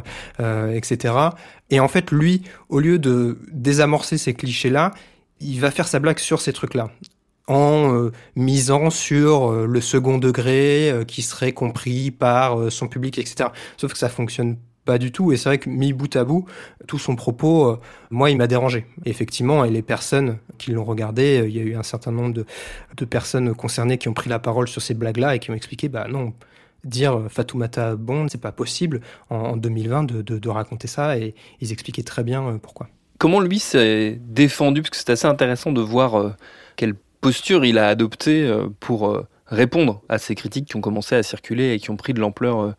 etc. 0.73 1.15
Et 1.71 1.81
en 1.81 1.89
fait, 1.89 2.13
lui, 2.13 2.43
au 2.69 2.79
lieu 2.79 3.01
de 3.01 3.39
désamorcer 3.51 4.17
ces 4.17 4.33
clichés-là, 4.33 4.93
il 5.41 5.59
va 5.61 5.73
faire 5.73 5.89
sa 5.89 5.99
blague 5.99 6.21
sur 6.21 6.41
ces 6.41 6.53
trucs-là 6.53 6.91
en 7.49 8.09
misant 8.37 8.91
sur 8.91 9.51
le 9.51 9.81
second 9.81 10.17
degré 10.17 11.03
qui 11.09 11.23
serait 11.23 11.53
compris 11.53 12.13
par 12.13 12.71
son 12.71 12.87
public, 12.87 13.19
etc. 13.19 13.51
Sauf 13.77 13.93
que 13.93 13.99
ça 13.99 14.09
fonctionne 14.09 14.57
pas 14.85 14.99
du 14.99 15.13
tout. 15.13 15.33
Et 15.33 15.37
c'est 15.37 15.49
vrai 15.49 15.59
que 15.59 15.69
mis 15.69 15.93
bout 15.93 16.15
à 16.17 16.25
bout, 16.25 16.47
tout 16.87 16.99
son 16.99 17.17
propos, 17.17 17.67
euh, 17.67 17.81
moi, 18.11 18.31
il 18.31 18.37
m'a 18.37 18.47
dérangé. 18.47 18.87
effectivement, 19.05 19.65
et 19.65 19.71
les 19.71 19.83
personnes 19.83 20.39
qui 20.59 20.73
l'ont 20.73 20.85
regardé, 20.85 21.41
euh, 21.41 21.49
il 21.49 21.57
y 21.57 21.61
a 21.61 21.63
eu 21.63 21.75
un 21.75 21.83
certain 21.83 22.13
nombre 22.13 22.35
de, 22.35 22.45
de, 22.97 23.05
personnes 23.05 23.55
concernées 23.55 23.99
qui 23.99 24.09
ont 24.09 24.15
pris 24.15 24.31
la 24.31 24.39
parole 24.39 24.69
sur 24.69 24.83
ces 24.83 24.95
blagues-là 24.95 25.37
et 25.37 25.39
qui 25.39 25.51
ont 25.51 25.55
expliqué, 25.55 25.89
bah 25.89 26.07
non, 26.09 26.33
dire 26.85 27.19
euh, 27.19 27.29
Fatoumata 27.29 27.97
Bond, 27.97 28.27
c'est 28.29 28.41
pas 28.41 28.53
possible 28.53 29.01
en, 29.31 29.57
2020 29.57 30.05
de, 30.05 30.23
de, 30.23 30.39
de, 30.39 30.49
raconter 30.49 30.89
ça. 30.89 31.19
Et 31.19 31.35
ils 31.61 31.73
expliquaient 31.73 32.03
très 32.03 32.25
bien 32.25 32.59
pourquoi. 32.63 32.89
Comment 33.19 33.41
lui 33.41 33.59
s'est 33.59 34.19
défendu? 34.21 34.83
Parce 34.83 34.91
que 34.91 34.97
c'est 34.97 35.11
assez 35.11 35.27
intéressant 35.27 35.71
de 35.71 35.81
voir 35.81 36.35
quelle 36.77 36.95
posture 37.23 37.65
il 37.65 37.79
a 37.79 37.89
adopté 37.89 38.45
euh, 38.45 38.67
pour 38.81 39.19
répondre 39.47 40.03
à 40.09 40.19
ces 40.19 40.35
critiques 40.35 40.69
qui 40.69 40.77
ont 40.77 40.81
commencé 40.81 41.15
à 41.15 41.23
circuler 41.23 41.73
et 41.73 41.79
qui 41.79 41.91
ont 41.91 41.97
pris 41.97 42.15
de 42.15 42.21
l'ampleur 42.21 42.61
euh, 42.61 42.73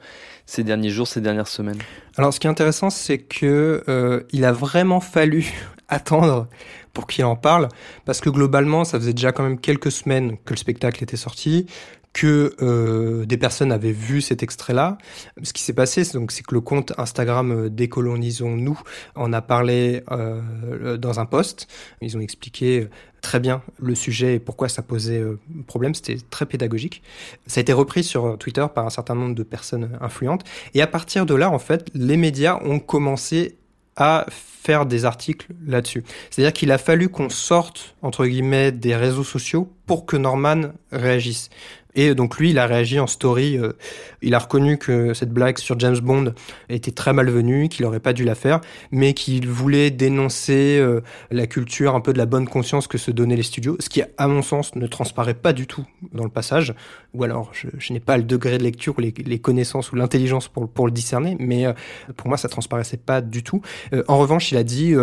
ces 0.45 0.63
derniers 0.63 0.89
jours, 0.89 1.07
ces 1.07 1.21
dernières 1.21 1.47
semaines. 1.47 1.79
Alors, 2.17 2.33
ce 2.33 2.39
qui 2.39 2.47
est 2.47 2.49
intéressant, 2.49 2.89
c'est 2.89 3.19
que 3.19 3.83
euh, 3.87 4.23
il 4.31 4.45
a 4.45 4.51
vraiment 4.51 4.99
fallu 4.99 5.51
attendre 5.87 6.47
pour 6.93 7.07
qu'il 7.07 7.25
en 7.25 7.35
parle, 7.35 7.69
parce 8.05 8.21
que 8.21 8.29
globalement, 8.29 8.83
ça 8.83 8.99
faisait 8.99 9.13
déjà 9.13 9.31
quand 9.31 9.43
même 9.43 9.59
quelques 9.59 9.91
semaines 9.91 10.37
que 10.45 10.53
le 10.53 10.57
spectacle 10.57 11.03
était 11.03 11.17
sorti, 11.17 11.65
que 12.13 12.55
euh, 12.61 13.25
des 13.25 13.37
personnes 13.37 13.71
avaient 13.71 13.91
vu 13.91 14.21
cet 14.21 14.43
extrait-là. 14.43 14.97
Ce 15.41 15.51
qui 15.51 15.63
s'est 15.63 15.73
passé, 15.73 16.03
c'est 16.03 16.19
que 16.19 16.53
le 16.53 16.61
compte 16.61 16.93
Instagram 16.97 17.51
euh, 17.51 17.69
Décolonisons-nous 17.69 18.79
en 19.15 19.33
a 19.33 19.41
parlé 19.41 20.03
euh, 20.11 20.97
dans 20.97 21.19
un 21.19 21.25
post. 21.25 21.67
Ils 22.01 22.15
ont 22.15 22.21
expliqué 22.21 22.87
très 23.21 23.39
bien 23.39 23.63
le 23.79 23.95
sujet 23.95 24.35
et 24.35 24.39
pourquoi 24.39 24.69
ça 24.69 24.83
posait 24.83 25.23
problème. 25.65 25.95
C'était 25.95 26.17
très 26.29 26.45
pédagogique. 26.45 27.01
Ça 27.47 27.59
a 27.59 27.61
été 27.61 27.73
repris 27.73 28.03
sur 28.03 28.37
Twitter 28.37 28.65
par 28.73 28.85
un 28.85 28.89
certain 28.89 29.15
nombre 29.15 29.33
de 29.33 29.43
personnes 29.43 29.97
influentes. 30.01 30.43
Et 30.73 30.81
à 30.81 30.87
partir 30.87 31.25
de 31.25 31.33
là, 31.33 31.49
en 31.49 31.59
fait, 31.59 31.89
les 31.93 32.17
médias 32.17 32.59
ont 32.63 32.79
commencé 32.79 33.57
à 33.95 34.25
faire 34.29 34.85
des 34.85 35.05
articles 35.05 35.47
là-dessus. 35.65 36.03
C'est-à-dire 36.29 36.53
qu'il 36.53 36.71
a 36.71 36.77
fallu 36.77 37.09
qu'on 37.09 37.29
sorte, 37.29 37.95
entre 38.01 38.25
guillemets, 38.25 38.71
des 38.71 38.95
réseaux 38.95 39.23
sociaux 39.23 39.71
pour 39.85 40.05
que 40.05 40.15
Norman 40.15 40.71
réagisse. 40.91 41.49
Et 41.95 42.15
donc 42.15 42.37
lui, 42.37 42.51
il 42.51 42.59
a 42.59 42.65
réagi 42.65 42.99
en 42.99 43.07
story. 43.07 43.57
euh, 43.57 43.73
il 44.21 44.33
a 44.33 44.39
reconnu 44.39 44.77
que 44.77 45.13
cette 45.13 45.31
blague 45.31 45.57
sur 45.57 45.77
James 45.79 45.99
Bond 45.99 46.33
était 46.69 46.91
très 46.91 47.13
malvenue, 47.13 47.69
qu'il 47.69 47.85
n'aurait 47.85 47.99
pas 47.99 48.13
dû 48.13 48.23
la 48.23 48.35
faire, 48.35 48.61
mais 48.91 49.13
qu'il 49.13 49.47
voulait 49.49 49.91
dénoncer 49.91 50.79
euh, 50.79 51.01
la 51.29 51.45
culture 51.45 51.93
un 51.95 51.99
peu 51.99 52.13
de 52.13 52.17
la 52.17 52.25
bonne 52.25 52.47
conscience 52.47 52.87
que 52.87 52.97
se 52.97 53.11
donnaient 53.11 53.35
les 53.35 53.43
studios, 53.43 53.75
ce 53.79 53.89
qui, 53.89 54.01
à 54.17 54.27
mon 54.27 54.41
sens, 54.41 54.75
ne 54.75 54.87
transparaît 54.87 55.33
pas 55.33 55.53
du 55.53 55.67
tout 55.67 55.85
dans 56.13 56.23
le 56.23 56.29
passage. 56.29 56.73
Ou 57.13 57.23
alors, 57.23 57.51
je, 57.53 57.93
n'ai 57.93 57.99
pas 57.99 58.17
le 58.17 58.23
degré 58.23 58.57
de 58.57 58.63
lecture, 58.63 58.95
les, 58.97 59.13
les 59.25 59.39
connaissances 59.39 59.91
ou 59.91 59.95
l'intelligence 59.95 60.47
pour, 60.47 60.69
pour 60.69 60.87
le 60.87 60.91
discerner, 60.91 61.35
mais 61.39 61.65
euh, 61.65 61.73
pour 62.15 62.27
moi, 62.27 62.37
ça 62.37 62.47
transparaissait 62.47 62.97
pas 62.97 63.21
du 63.21 63.43
tout. 63.43 63.61
En 64.07 64.17
revanche, 64.17 64.51
il 64.51 64.57
a 64.57 64.63
dit 64.63 64.93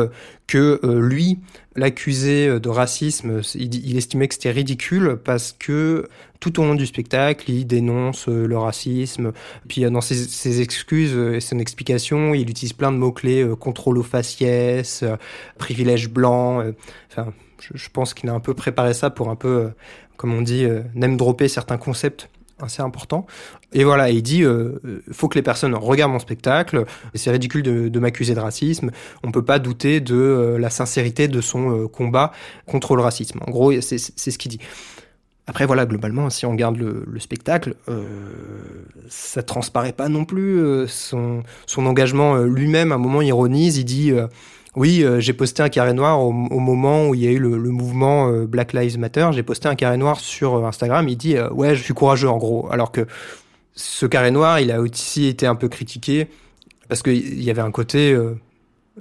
que 0.47 0.81
lui, 0.85 1.39
l'accusé 1.77 2.59
de 2.59 2.69
racisme, 2.69 3.43
il 3.55 3.97
estimait 3.97 4.29
que 4.29 4.35
c'était 4.35 4.51
ridicule 4.51 5.19
parce 5.23 5.55
que 5.59 6.09
tout 6.41 6.59
au 6.59 6.65
long 6.65 6.75
du 6.75 6.87
spectacle, 6.87 7.51
il 7.51 7.67
dénonce 7.67 8.29
euh, 8.29 8.47
le 8.47 8.59
racisme. 8.59 9.33
Puis 9.69 9.85
euh, 9.85 9.91
dans 9.91 10.01
ses, 10.01 10.15
ses 10.15 10.63
excuses 10.63 11.13
euh, 11.15 11.37
et 11.37 11.41
son 11.41 11.59
explication, 11.59 12.35
il 12.35 12.49
utilise 12.49 12.73
plein 12.73 12.91
de 12.91 12.97
mots-clés, 12.97 13.47
contrôle 13.61 13.99
aux 13.99 14.03
faciès, 14.03 15.05
privilège 15.59 16.09
blanc. 16.09 16.65
Enfin, 17.11 17.33
je, 17.61 17.89
pense 17.91 18.15
qu'il 18.15 18.31
a 18.31 18.33
un 18.33 18.41
peu 18.41 18.55
préparé 18.55 18.95
ça 18.95 19.11
pour 19.11 19.29
un 19.29 19.37
peu, 19.37 19.71
comme 20.17 20.33
on 20.33 20.41
dit, 20.41 20.67
name 20.95 21.17
dropper 21.17 21.49
certains 21.49 21.77
concepts 21.77 22.31
assez 22.59 22.83
importants. 22.83 23.27
Et 23.73 23.85
voilà, 23.85 24.11
il 24.11 24.23
dit, 24.23 24.43
faut 25.13 25.29
que 25.29 25.37
les 25.37 25.43
personnes 25.43 25.75
regardent 25.75 26.13
mon 26.13 26.19
spectacle. 26.19 26.87
C'est 27.15 27.31
ridicule 27.31 27.63
de, 27.63 28.01
m'accuser 28.01 28.35
de 28.35 28.41
racisme. 28.41 28.91
On 29.23 29.31
peut 29.31 29.45
pas 29.45 29.59
douter 29.59 30.01
de 30.01 30.57
la 30.59 30.71
sincérité 30.71 31.29
de 31.29 31.41
son 31.41 31.87
combat 31.89 32.33
contre 32.67 32.97
le 32.97 33.03
racisme. 33.03 33.41
En 33.47 33.51
gros, 33.51 33.79
c'est 33.81 33.99
ce 33.99 34.39
qu'il 34.39 34.53
dit. 34.53 34.61
Après, 35.51 35.67
voilà, 35.67 35.85
globalement, 35.85 36.31
si 36.31 36.47
on 36.47 36.53
regarde 36.53 36.77
le, 36.77 37.03
le 37.11 37.19
spectacle, 37.19 37.75
euh, 37.89 38.05
ça 39.09 39.43
transparaît 39.43 39.93
pas 39.93 40.09
non 40.09 40.25
plus. 40.25 40.61
euh, 40.61 40.87
son, 40.87 41.43
engagement 41.77 42.37
euh, 42.37 42.47
lui-même, 42.47 42.93
à 42.93 42.95
un 42.95 42.99
moment, 42.99 43.21
ironise. 43.21 43.77
Il 43.77 43.85
dit 43.85 44.13
euh, 44.13 44.29
Oui, 44.77 45.05
j'ai 45.19 45.33
posté 45.33 45.65
un 45.65 45.69
carré 45.69 45.93
noir 45.93 46.21
au, 46.21 46.31
moment 46.31 47.09
où 47.09 47.17
il 47.17 47.23
y 47.25 47.27
a 47.27 47.33
eu 47.33 47.41
le, 47.41 47.59
le 47.59 47.71
mouvement 47.71 48.31
Black 48.45 48.73
Lives 48.75 48.97
Matter. 48.97 49.31
J'ai 49.33 49.43
posté 49.43 49.67
un 49.67 49.75
carré 49.75 49.97
noir 49.97 50.21
sur 50.21 50.65
Instagram. 50.65 51.09
Il 51.09 51.17
dit 51.17 51.35
Ouais, 51.51 51.75
je 51.75 51.83
suis 51.83 51.95
courageux, 51.95 52.29
en 52.29 52.39
gros. 52.39 52.69
Alors 52.71 52.93
que 52.93 53.09
ce 53.75 54.07
carré 54.07 54.31
noir, 54.31 54.61
il 54.61 54.71
a 54.71 54.81
aussi 54.81 55.27
été 55.27 55.49
un 55.49 55.57
peu 55.57 55.67
critiqué 55.67 56.29
parce 56.89 57.03
qu'il 57.03 57.43
y 57.43 57.51
avait 57.51 57.61
un 57.61 57.73
côté. 57.73 58.17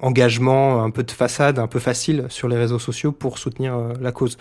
engagement, 0.01 0.83
un 0.83 0.89
peu 0.89 1.03
de 1.03 1.11
façade, 1.11 1.59
un 1.59 1.67
peu 1.67 1.79
facile 1.79 2.25
sur 2.29 2.47
les 2.47 2.57
réseaux 2.57 2.79
sociaux 2.79 3.11
pour 3.11 3.37
soutenir 3.37 3.77
la 4.01 4.11
cause. 4.11 4.39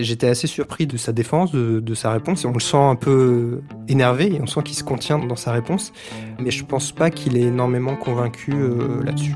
J'étais 0.00 0.28
assez 0.28 0.46
surpris 0.46 0.86
de 0.86 0.96
sa 0.96 1.10
défense, 1.10 1.50
de, 1.50 1.94
sa 1.94 2.12
réponse, 2.12 2.44
on 2.44 2.52
le 2.52 2.60
sent 2.60 2.76
un 2.76 2.94
peu 2.94 3.62
énervé, 3.88 4.32
et 4.32 4.40
on 4.40 4.46
sent 4.46 4.60
qu'il 4.64 4.76
se 4.76 4.84
contient 4.84 5.18
dans 5.18 5.34
sa 5.34 5.50
réponse, 5.50 5.92
mais 6.38 6.52
je 6.52 6.64
pense 6.64 6.92
pas 6.92 7.10
qu'il 7.10 7.36
est 7.36 7.42
énormément 7.42 7.96
convaincu 7.96 8.52
euh, 8.52 9.02
là-dessus. 9.02 9.34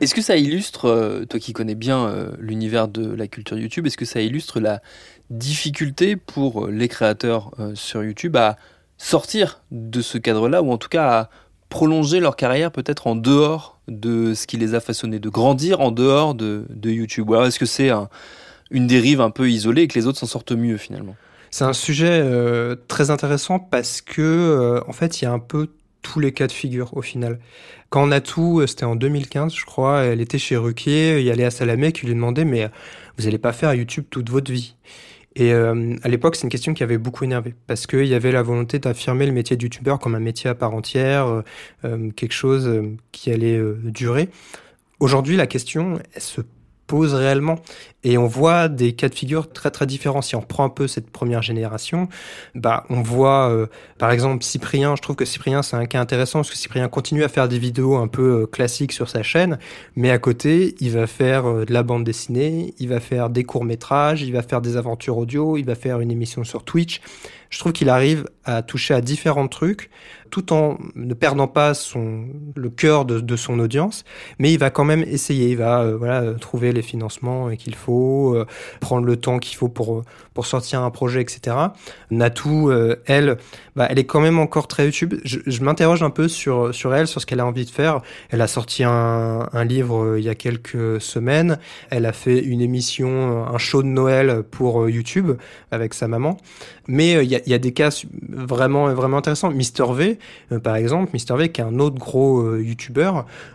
Est-ce 0.00 0.14
que 0.14 0.22
ça 0.22 0.36
illustre, 0.36 0.84
euh, 0.84 1.24
toi 1.24 1.40
qui 1.40 1.52
connais 1.52 1.74
bien 1.74 2.06
euh, 2.06 2.30
l'univers 2.38 2.86
de 2.86 3.12
la 3.12 3.26
culture 3.26 3.58
YouTube, 3.58 3.88
est-ce 3.88 3.96
que 3.96 4.04
ça 4.04 4.20
illustre 4.20 4.60
la 4.60 4.80
difficulté 5.30 6.14
pour 6.14 6.68
les 6.68 6.86
créateurs 6.86 7.56
sur 7.74 8.04
YouTube 8.04 8.36
à 8.36 8.56
sortir 8.98 9.62
de 9.72 10.00
ce 10.00 10.16
cadre-là, 10.16 10.62
ou 10.62 10.70
en 10.70 10.78
tout 10.78 10.88
cas 10.88 11.08
à 11.10 11.30
prolonger 11.70 12.20
leur 12.20 12.36
carrière 12.36 12.70
peut-être 12.70 13.08
en 13.08 13.16
dehors 13.16 13.75
de 13.88 14.34
ce 14.34 14.46
qui 14.46 14.56
les 14.56 14.74
a 14.74 14.80
façonnés, 14.80 15.18
de 15.18 15.28
grandir 15.28 15.80
en 15.80 15.90
dehors 15.90 16.34
de, 16.34 16.64
de 16.70 16.90
YouTube. 16.90 17.28
Ou 17.30 17.34
alors 17.34 17.46
est-ce 17.46 17.58
que 17.58 17.66
c'est 17.66 17.90
un- 17.90 18.08
une 18.70 18.86
dérive 18.86 19.20
un 19.20 19.30
peu 19.30 19.48
isolée 19.50 19.82
et 19.82 19.88
que 19.88 19.98
les 19.98 20.06
autres 20.06 20.18
s'en 20.18 20.26
sortent 20.26 20.52
mieux 20.52 20.76
finalement? 20.76 21.16
C'est 21.50 21.64
un 21.64 21.72
sujet 21.72 22.10
euh, 22.10 22.74
très 22.88 23.10
intéressant 23.10 23.58
parce 23.58 24.00
que, 24.00 24.20
euh, 24.22 24.80
en 24.88 24.92
fait, 24.92 25.20
il 25.20 25.24
y 25.24 25.28
a 25.28 25.32
un 25.32 25.38
peu 25.38 25.68
tous 26.02 26.20
les 26.20 26.32
cas 26.32 26.46
de 26.46 26.52
figure 26.52 26.96
au 26.96 27.02
final. 27.02 27.38
Quand 27.88 28.06
Natou, 28.08 28.60
euh, 28.60 28.66
c'était 28.66 28.84
en 28.84 28.96
2015, 28.96 29.54
je 29.54 29.64
crois, 29.64 30.02
elle 30.02 30.20
était 30.20 30.38
chez 30.38 30.56
Ruquier, 30.56 31.20
il 31.20 31.30
allait 31.30 31.44
à 31.44 31.50
Salamé 31.50 31.92
qui 31.92 32.06
lui 32.06 32.14
demandait 32.14 32.44
Mais 32.44 32.64
euh, 32.64 32.68
vous 33.16 33.24
n'allez 33.24 33.38
pas 33.38 33.52
faire 33.52 33.72
YouTube 33.74 34.04
toute 34.10 34.28
votre 34.30 34.50
vie 34.52 34.74
Et 35.38 35.52
euh, 35.52 35.94
à 36.02 36.08
l'époque, 36.08 36.34
c'est 36.34 36.44
une 36.44 36.48
question 36.48 36.72
qui 36.72 36.82
avait 36.82 36.96
beaucoup 36.96 37.22
énervé 37.22 37.54
parce 37.66 37.86
qu'il 37.86 38.06
y 38.06 38.14
avait 38.14 38.32
la 38.32 38.42
volonté 38.42 38.78
d'affirmer 38.78 39.26
le 39.26 39.32
métier 39.32 39.54
de 39.54 39.62
youtubeur 39.62 39.98
comme 39.98 40.14
un 40.14 40.20
métier 40.20 40.48
à 40.48 40.54
part 40.54 40.74
entière, 40.74 41.26
euh, 41.26 41.42
euh, 41.84 42.10
quelque 42.10 42.32
chose 42.32 42.66
euh, 42.66 42.96
qui 43.12 43.30
allait 43.30 43.58
euh, 43.58 43.78
durer. 43.84 44.30
Aujourd'hui, 44.98 45.36
la 45.36 45.46
question, 45.46 46.00
elle 46.14 46.22
se 46.22 46.40
pose 46.86 47.14
réellement. 47.14 47.56
Et 48.04 48.18
on 48.18 48.26
voit 48.26 48.68
des 48.68 48.92
cas 48.92 49.08
de 49.08 49.14
figure 49.14 49.52
très 49.52 49.70
très 49.72 49.84
différents. 49.84 50.22
Si 50.22 50.36
on 50.36 50.40
reprend 50.40 50.64
un 50.64 50.68
peu 50.68 50.86
cette 50.86 51.10
première 51.10 51.42
génération, 51.42 52.08
bah 52.54 52.84
on 52.88 53.02
voit 53.02 53.50
euh, 53.50 53.66
par 53.98 54.12
exemple 54.12 54.44
Cyprien. 54.44 54.94
Je 54.94 55.02
trouve 55.02 55.16
que 55.16 55.24
Cyprien 55.24 55.62
c'est 55.62 55.76
un 55.76 55.86
cas 55.86 56.00
intéressant 56.00 56.38
parce 56.38 56.50
que 56.50 56.56
Cyprien 56.56 56.88
continue 56.88 57.24
à 57.24 57.28
faire 57.28 57.48
des 57.48 57.58
vidéos 57.58 57.96
un 57.96 58.06
peu 58.06 58.42
euh, 58.42 58.46
classiques 58.46 58.92
sur 58.92 59.08
sa 59.08 59.24
chaîne, 59.24 59.58
mais 59.96 60.10
à 60.10 60.18
côté 60.18 60.76
il 60.78 60.92
va 60.92 61.08
faire 61.08 61.46
euh, 61.46 61.64
de 61.64 61.72
la 61.72 61.82
bande 61.82 62.04
dessinée, 62.04 62.74
il 62.78 62.88
va 62.88 63.00
faire 63.00 63.28
des 63.28 63.42
courts 63.42 63.64
métrages, 63.64 64.22
il 64.22 64.32
va 64.32 64.42
faire 64.42 64.60
des 64.60 64.76
aventures 64.76 65.18
audio, 65.18 65.56
il 65.56 65.64
va 65.64 65.74
faire 65.74 66.00
une 66.00 66.12
émission 66.12 66.44
sur 66.44 66.62
Twitch. 66.62 67.00
Je 67.50 67.58
trouve 67.58 67.72
qu'il 67.72 67.88
arrive 67.88 68.26
à 68.44 68.62
toucher 68.62 68.94
à 68.94 69.00
différents 69.00 69.48
trucs 69.48 69.90
tout 70.30 70.52
en 70.52 70.78
ne 70.94 71.14
perdant 71.14 71.48
pas 71.48 71.74
son 71.74 72.26
le 72.54 72.70
cœur 72.70 73.04
de, 73.04 73.36
son 73.36 73.58
audience, 73.58 74.04
mais 74.38 74.52
il 74.52 74.58
va 74.58 74.70
quand 74.70 74.84
même 74.84 75.02
essayer. 75.02 75.50
Il 75.50 75.58
va 75.58 75.82
euh, 75.82 75.98
euh, 76.02 76.34
trouver 76.34 76.72
les 76.72 76.82
financements 76.82 77.50
qu'il 77.56 77.74
faut, 77.74 78.34
euh, 78.34 78.46
prendre 78.80 79.06
le 79.06 79.16
temps 79.16 79.38
qu'il 79.38 79.56
faut 79.56 79.68
pour 79.68 80.02
pour 80.34 80.46
sortir 80.46 80.82
un 80.82 80.90
projet, 80.90 81.22
etc. 81.22 81.56
Natou, 82.10 82.70
euh, 82.70 82.96
elle, 83.06 83.38
bah, 83.74 83.86
elle 83.88 83.98
est 83.98 84.04
quand 84.04 84.20
même 84.20 84.38
encore 84.38 84.68
très 84.68 84.84
YouTube. 84.84 85.14
Je, 85.24 85.62
m'interroge 85.62 86.02
un 86.02 86.10
peu 86.10 86.28
sur 86.28 86.74
sur 86.74 86.94
elle, 86.94 87.06
sur 87.06 87.20
ce 87.20 87.26
qu'elle 87.26 87.40
a 87.40 87.46
envie 87.46 87.64
de 87.64 87.70
faire. 87.70 88.02
Elle 88.28 88.42
a 88.42 88.46
sorti 88.46 88.84
un, 88.84 89.48
un 89.52 89.64
livre 89.64 90.04
euh, 90.04 90.18
il 90.18 90.24
y 90.24 90.28
a 90.28 90.34
quelques 90.34 91.00
semaines. 91.00 91.58
Elle 91.90 92.06
a 92.06 92.12
fait 92.12 92.38
une 92.38 92.60
émission, 92.60 93.46
un 93.46 93.58
show 93.58 93.82
de 93.82 93.88
Noël 93.88 94.42
pour 94.50 94.82
euh, 94.82 94.90
YouTube 94.90 95.32
avec 95.70 95.94
sa 95.94 96.08
maman. 96.08 96.36
Mais 96.88 97.16
euh, 97.16 97.22
il 97.22 97.30
y, 97.30 97.34
a, 97.34 97.35
il 97.44 97.52
y 97.52 97.54
a 97.54 97.58
des 97.58 97.72
cas 97.72 97.90
vraiment 98.28 98.92
vraiment 98.94 99.18
intéressants. 99.18 99.50
Mister 99.50 99.84
V, 99.92 100.18
euh, 100.52 100.58
par 100.58 100.76
exemple, 100.76 101.10
Mister 101.12 101.34
V, 101.36 101.50
qui 101.50 101.60
est 101.60 101.64
un 101.64 101.78
autre 101.78 101.98
gros 101.98 102.40
euh, 102.40 102.62
YouTuber, 102.62 103.12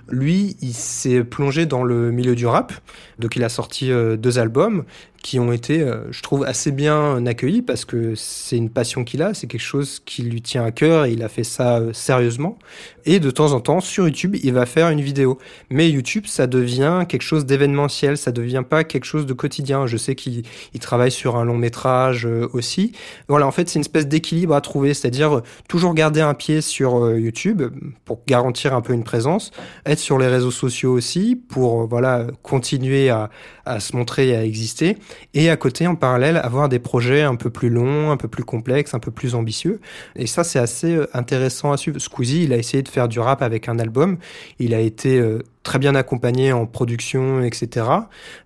lui, 0.10 0.58
il 0.62 0.74
s'est 0.74 1.24
plongé 1.24 1.66
dans 1.66 1.84
le 1.84 2.12
milieu 2.12 2.36
du 2.36 2.46
rap. 2.46 2.74
Donc, 3.20 3.36
il 3.36 3.44
a 3.44 3.50
sorti 3.50 3.92
euh, 3.92 4.18
deux 4.18 4.40
albums 4.40 4.84
qui 5.22 5.40
ont 5.40 5.52
été, 5.52 5.82
euh, 5.82 6.12
je 6.12 6.22
trouve, 6.22 6.44
assez 6.44 6.72
bien 6.72 7.26
accueillis 7.26 7.62
parce 7.62 7.86
que 7.86 8.16
c'est 8.16 8.58
une 8.58 8.70
passion 8.70 9.04
qu'il 9.04 9.22
a, 9.22 9.34
c'est 9.34 9.48
quelque 9.48 9.62
chose 9.62 10.02
qui 10.04 10.24
lui 10.24 10.42
tient 10.42 10.64
à 10.64 10.72
cœur 10.72 11.06
et 11.06 11.12
il 11.12 11.24
a 11.24 11.30
fait 11.30 11.44
ça 11.44 11.78
euh, 11.78 11.94
sérieusement. 11.94 12.58
Et 13.06 13.20
de 13.20 13.32
temps 13.32 13.54
en 13.54 13.60
temps, 13.60 13.80
sur 13.80 14.06
YouTube, 14.06 14.36
il 14.42 14.54
va 14.54 14.66
faire 14.66 14.90
une 14.90 15.02
vidéo. 15.02 15.38
Mais 15.70 15.90
YouTube, 15.90 16.26
ça 16.28 16.48
devient 16.48 17.06
quelque 17.08 17.22
chose 17.22 17.46
d'événementiel, 17.46 18.18
ça 18.18 18.32
devient 18.32 18.64
pas 18.68 18.84
quelque 18.84 19.06
chose 19.06 19.26
de 19.26 19.34
quotidien. 19.34 19.88
Je 19.88 19.98
sais 19.98 20.16
qu'il 20.16 20.44
il 20.74 20.80
travaille 20.80 21.12
sur 21.12 21.36
un 21.36 21.46
long 21.46 21.58
métrage 21.58 22.26
euh, 22.26 22.48
aussi. 22.54 22.94
Voilà, 23.28 23.48
en 23.48 23.52
fait, 23.52 23.70
c'est 23.70 23.76
une 23.76 23.82
espèce 23.82 24.08
d'équilibre 24.08 24.56
à 24.56 24.62
trouver, 24.62 24.94
c'est-à-dire 24.94 25.42
toujours 25.68 25.94
garder 25.94 26.22
un 26.22 26.34
pied 26.34 26.62
sur 26.62 27.16
YouTube 27.16 27.64
pour 28.06 28.22
garantir 28.28 28.74
un 28.74 28.82
peu 28.82 28.94
une 28.94 29.04
présence, 29.04 29.52
être 29.86 30.00
sur 30.00 30.18
les 30.18 30.28
réseaux 30.28 30.52
sociaux 30.52 30.94
aussi 30.94 31.36
pour 31.36 31.88
voilà 31.88 32.28
continuer 32.44 33.10
à, 33.10 33.30
à 33.66 33.80
se 33.80 33.96
montrer 33.96 34.30
et 34.30 34.36
à 34.36 34.44
exister, 34.44 34.98
et 35.34 35.50
à 35.50 35.58
côté, 35.58 35.88
en 35.88 35.96
parallèle, 35.96 36.38
avoir 36.38 36.70
des 36.70 36.80
projets 36.80 37.22
un 37.22 37.36
peu 37.36 37.50
plus 37.50 37.70
longs, 37.70 38.12
un 38.12 38.18
peu 38.18 38.28
plus 38.28 38.44
complexes, 38.44 38.94
un 38.94 39.00
peu 39.00 39.12
plus 39.12 39.36
ambitieux. 39.36 39.80
Et 40.16 40.28
ça, 40.28 40.44
c'est 40.44 40.60
assez 40.60 40.96
euh, 40.96 41.08
intéressant 41.14 41.72
à 41.72 41.78
suivre. 41.78 42.00
Squeezie, 42.00 42.44
il 42.44 42.54
a 42.54 42.58
essayé 42.58 42.84
de 42.84 42.90
faire 42.90 43.08
du 43.08 43.20
rap 43.20 43.42
avec 43.42 43.70
un 43.70 43.80
album, 43.80 44.18
il 44.60 44.74
a 44.74 44.80
été 44.80 45.20
euh, 45.20 45.44
très 45.64 45.80
bien 45.80 45.96
accompagné 45.96 46.52
en 46.54 46.66
production, 46.66 47.42
etc. 47.42 47.86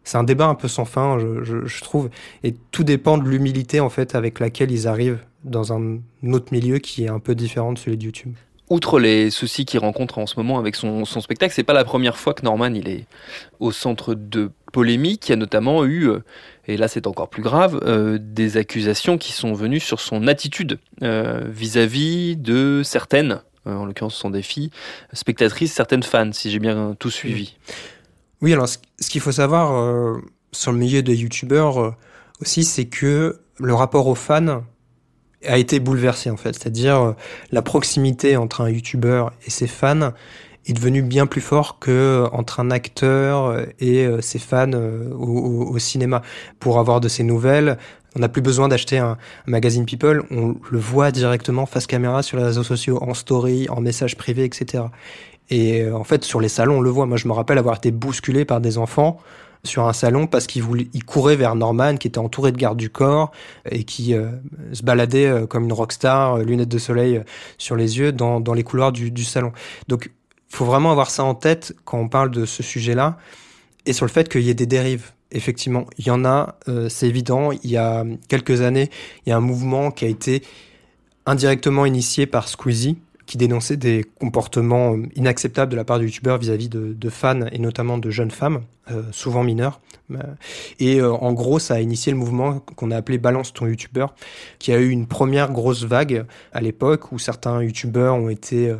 C'est 0.03 0.17
un 0.17 0.23
débat 0.23 0.47
un 0.47 0.55
peu 0.55 0.67
sans 0.67 0.85
fin, 0.85 1.19
je, 1.19 1.43
je, 1.43 1.65
je 1.65 1.81
trouve, 1.81 2.09
et 2.43 2.53
tout 2.71 2.83
dépend 2.83 3.17
de 3.17 3.27
l'humilité 3.27 3.79
en 3.79 3.89
fait 3.89 4.15
avec 4.15 4.39
laquelle 4.39 4.71
ils 4.71 4.87
arrivent 4.87 5.19
dans 5.43 5.73
un 5.73 5.99
autre 6.23 6.51
milieu 6.51 6.79
qui 6.79 7.05
est 7.05 7.09
un 7.09 7.19
peu 7.19 7.35
différent 7.35 7.73
de 7.73 7.77
celui 7.77 7.97
de 7.97 8.03
YouTube. 8.03 8.33
Outre 8.69 8.99
les 8.99 9.29
soucis 9.29 9.63
qu'il 9.65 9.79
rencontre 9.79 10.17
en 10.17 10.25
ce 10.25 10.37
moment 10.37 10.57
avec 10.57 10.75
son, 10.75 11.05
son 11.05 11.21
spectacle, 11.21 11.53
c'est 11.53 11.63
pas 11.63 11.73
la 11.73 11.83
première 11.83 12.17
fois 12.17 12.33
que 12.33 12.43
Norman 12.43 12.73
il 12.73 12.89
est 12.89 13.05
au 13.59 13.71
centre 13.71 14.15
de 14.15 14.49
polémiques. 14.73 15.29
Il 15.29 15.31
y 15.31 15.33
a 15.33 15.37
notamment 15.37 15.85
eu, 15.85 16.09
euh, 16.09 16.23
et 16.67 16.75
là 16.75 16.87
c'est 16.87 17.05
encore 17.05 17.29
plus 17.29 17.43
grave, 17.43 17.79
euh, 17.83 18.17
des 18.19 18.57
accusations 18.57 19.19
qui 19.19 19.33
sont 19.33 19.53
venues 19.53 19.79
sur 19.79 19.99
son 19.99 20.27
attitude 20.27 20.79
euh, 21.03 21.43
vis-à-vis 21.47 22.37
de 22.37 22.81
certaines, 22.83 23.41
euh, 23.67 23.75
en 23.75 23.85
l'occurrence 23.85 24.25
des 24.25 24.41
filles, 24.41 24.71
spectatrices, 25.13 25.71
certaines 25.71 26.03
fans, 26.03 26.31
si 26.31 26.49
j'ai 26.49 26.59
bien 26.59 26.95
tout 26.97 27.11
suivi. 27.11 27.57
Oui, 28.41 28.51
alors 28.51 28.67
ce, 28.67 28.79
qu'il 29.09 29.21
faut 29.21 29.31
savoir 29.31 29.75
euh, 29.75 30.19
sur 30.51 30.71
le 30.71 30.79
milieu 30.79 31.03
des 31.03 31.15
youtubeurs 31.15 31.95
aussi, 32.41 32.63
c'est 32.63 32.85
que 32.85 33.39
le 33.59 33.73
rapport 33.75 34.07
aux 34.07 34.15
fans 34.15 34.63
a 35.47 35.57
été 35.57 35.79
bouleversé 35.79 36.29
en 36.29 36.37
fait. 36.37 36.53
C'est-à-dire 36.53 37.01
euh, 37.01 37.11
la 37.51 37.61
proximité 37.61 38.37
entre 38.37 38.61
un 38.61 38.69
youtubeur 38.69 39.31
et 39.45 39.49
ses 39.49 39.67
fans 39.67 40.11
est 40.67 40.73
devenue 40.73 41.01
bien 41.01 41.27
plus 41.27 41.41
fort 41.41 41.77
que 41.79 41.91
euh, 41.91 42.27
entre 42.31 42.59
un 42.59 42.71
acteur 42.71 43.45
euh, 43.45 43.65
et 43.79 44.07
ses 44.21 44.39
fans 44.39 44.71
au, 44.73 45.77
cinéma. 45.79 46.21
Pour 46.59 46.79
avoir 46.79 47.01
de 47.01 47.07
ses 47.07 47.23
nouvelles, 47.23 47.77
on 48.15 48.19
n'a 48.19 48.29
plus 48.29 48.41
besoin 48.41 48.67
d'acheter 48.67 48.97
un, 48.97 49.17
un 49.47 49.51
magazine 49.51 49.85
People, 49.85 50.23
on 50.31 50.55
le 50.69 50.79
voit 50.79 51.11
directement 51.11 51.65
face 51.65 51.85
caméra 51.85 52.23
sur 52.23 52.37
les 52.37 52.43
réseaux 52.43 52.63
sociaux, 52.63 52.99
en 53.01 53.13
story, 53.13 53.67
en 53.69 53.81
message 53.81 54.15
privé, 54.15 54.45
etc. 54.45 54.85
Et 55.49 55.87
en 55.91 56.03
fait, 56.03 56.23
sur 56.23 56.39
les 56.39 56.49
salons, 56.49 56.77
on 56.77 56.81
le 56.81 56.89
voit. 56.89 57.05
Moi, 57.05 57.17
je 57.17 57.27
me 57.27 57.33
rappelle 57.33 57.57
avoir 57.57 57.75
été 57.75 57.91
bousculé 57.91 58.45
par 58.45 58.61
des 58.61 58.77
enfants 58.77 59.19
sur 59.65 59.87
un 59.87 59.93
salon 59.93 60.27
parce 60.27 60.47
qu'ils 60.47 60.63
voulaient, 60.63 60.87
ils 60.93 61.03
couraient 61.03 61.35
vers 61.35 61.55
Norman, 61.55 61.97
qui 61.97 62.07
était 62.07 62.19
entouré 62.19 62.51
de 62.51 62.57
gardes 62.57 62.77
du 62.77 62.89
corps 62.89 63.31
et 63.69 63.83
qui 63.83 64.13
euh, 64.13 64.29
se 64.73 64.83
baladait 64.83 65.27
euh, 65.27 65.45
comme 65.45 65.65
une 65.65 65.73
rockstar, 65.73 66.35
euh, 66.35 66.43
lunettes 66.43 66.69
de 66.69 66.77
soleil 66.77 67.21
sur 67.57 67.75
les 67.75 67.97
yeux, 67.97 68.11
dans, 68.11 68.39
dans 68.39 68.53
les 68.53 68.63
couloirs 68.63 68.91
du, 68.91 69.23
salon. 69.23 69.51
Donc, 69.87 70.11
il 70.49 70.55
faut 70.55 70.65
vraiment 70.65 70.91
avoir 70.91 71.09
ça 71.09 71.23
en 71.23 71.35
tête 71.35 71.75
quand 71.83 71.99
on 71.99 72.07
parle 72.07 72.31
de 72.31 72.45
ce 72.45 72.63
sujet-là 72.63 73.17
et 73.85 73.93
sur 73.93 74.05
le 74.05 74.11
fait 74.11 74.29
qu'il 74.29 74.41
y 74.41 74.49
ait 74.49 74.55
des 74.55 74.65
dérives. 74.65 75.11
Effectivement, 75.31 75.85
il 75.97 76.05
y 76.05 76.11
en 76.11 76.23
a, 76.23 76.55
c'est 76.87 77.07
évident. 77.07 77.51
Il 77.51 77.69
y 77.69 77.77
a 77.77 78.05
quelques 78.29 78.61
années, 78.61 78.89
il 79.25 79.31
y 79.31 79.33
a 79.33 79.37
un 79.37 79.41
mouvement 79.41 79.91
qui 79.91 80.05
a 80.05 80.07
été 80.07 80.43
indirectement 81.25 81.85
initié 81.85 82.25
par 82.25 82.47
Squeezie, 82.47 82.97
qui 83.25 83.37
dénonçait 83.37 83.77
des 83.77 84.05
comportements 84.19 84.95
euh, 84.95 85.03
inacceptables 85.15 85.71
de 85.71 85.75
la 85.75 85.83
part 85.83 85.99
du 85.99 86.05
youtubeur 86.05 86.37
vis-à-vis 86.37 86.69
de, 86.69 87.09
fans 87.09 87.45
et 87.51 87.59
notamment 87.59 87.97
de 87.97 88.09
jeunes 88.09 88.31
femmes, 88.31 88.61
euh, 88.91 89.03
souvent 89.11 89.43
mineures. 89.43 89.81
Euh, 90.11 90.17
Et 90.79 91.01
en 91.01 91.33
gros, 91.33 91.59
ça 91.59 91.75
a 91.75 91.79
initié 91.79 92.11
le 92.11 92.17
mouvement 92.17 92.59
qu'on 92.59 92.91
a 92.91 92.97
appelé 92.97 93.17
Balance 93.17 93.53
ton 93.53 93.65
youtubeur, 93.65 94.15
qui 94.59 94.71
a 94.71 94.79
eu 94.79 94.89
une 94.89 95.07
première 95.07 95.51
grosse 95.51 95.83
vague 95.83 96.25
à 96.51 96.61
l'époque 96.61 97.11
où 97.11 97.19
certains 97.19 97.61
youtubeurs 97.63 98.15
ont 98.15 98.29
été 98.29 98.75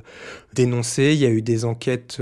dénoncés. 0.54 1.14
Il 1.14 1.20
y 1.20 1.26
a 1.26 1.30
eu 1.30 1.42
des 1.42 1.66
enquêtes 1.66 2.22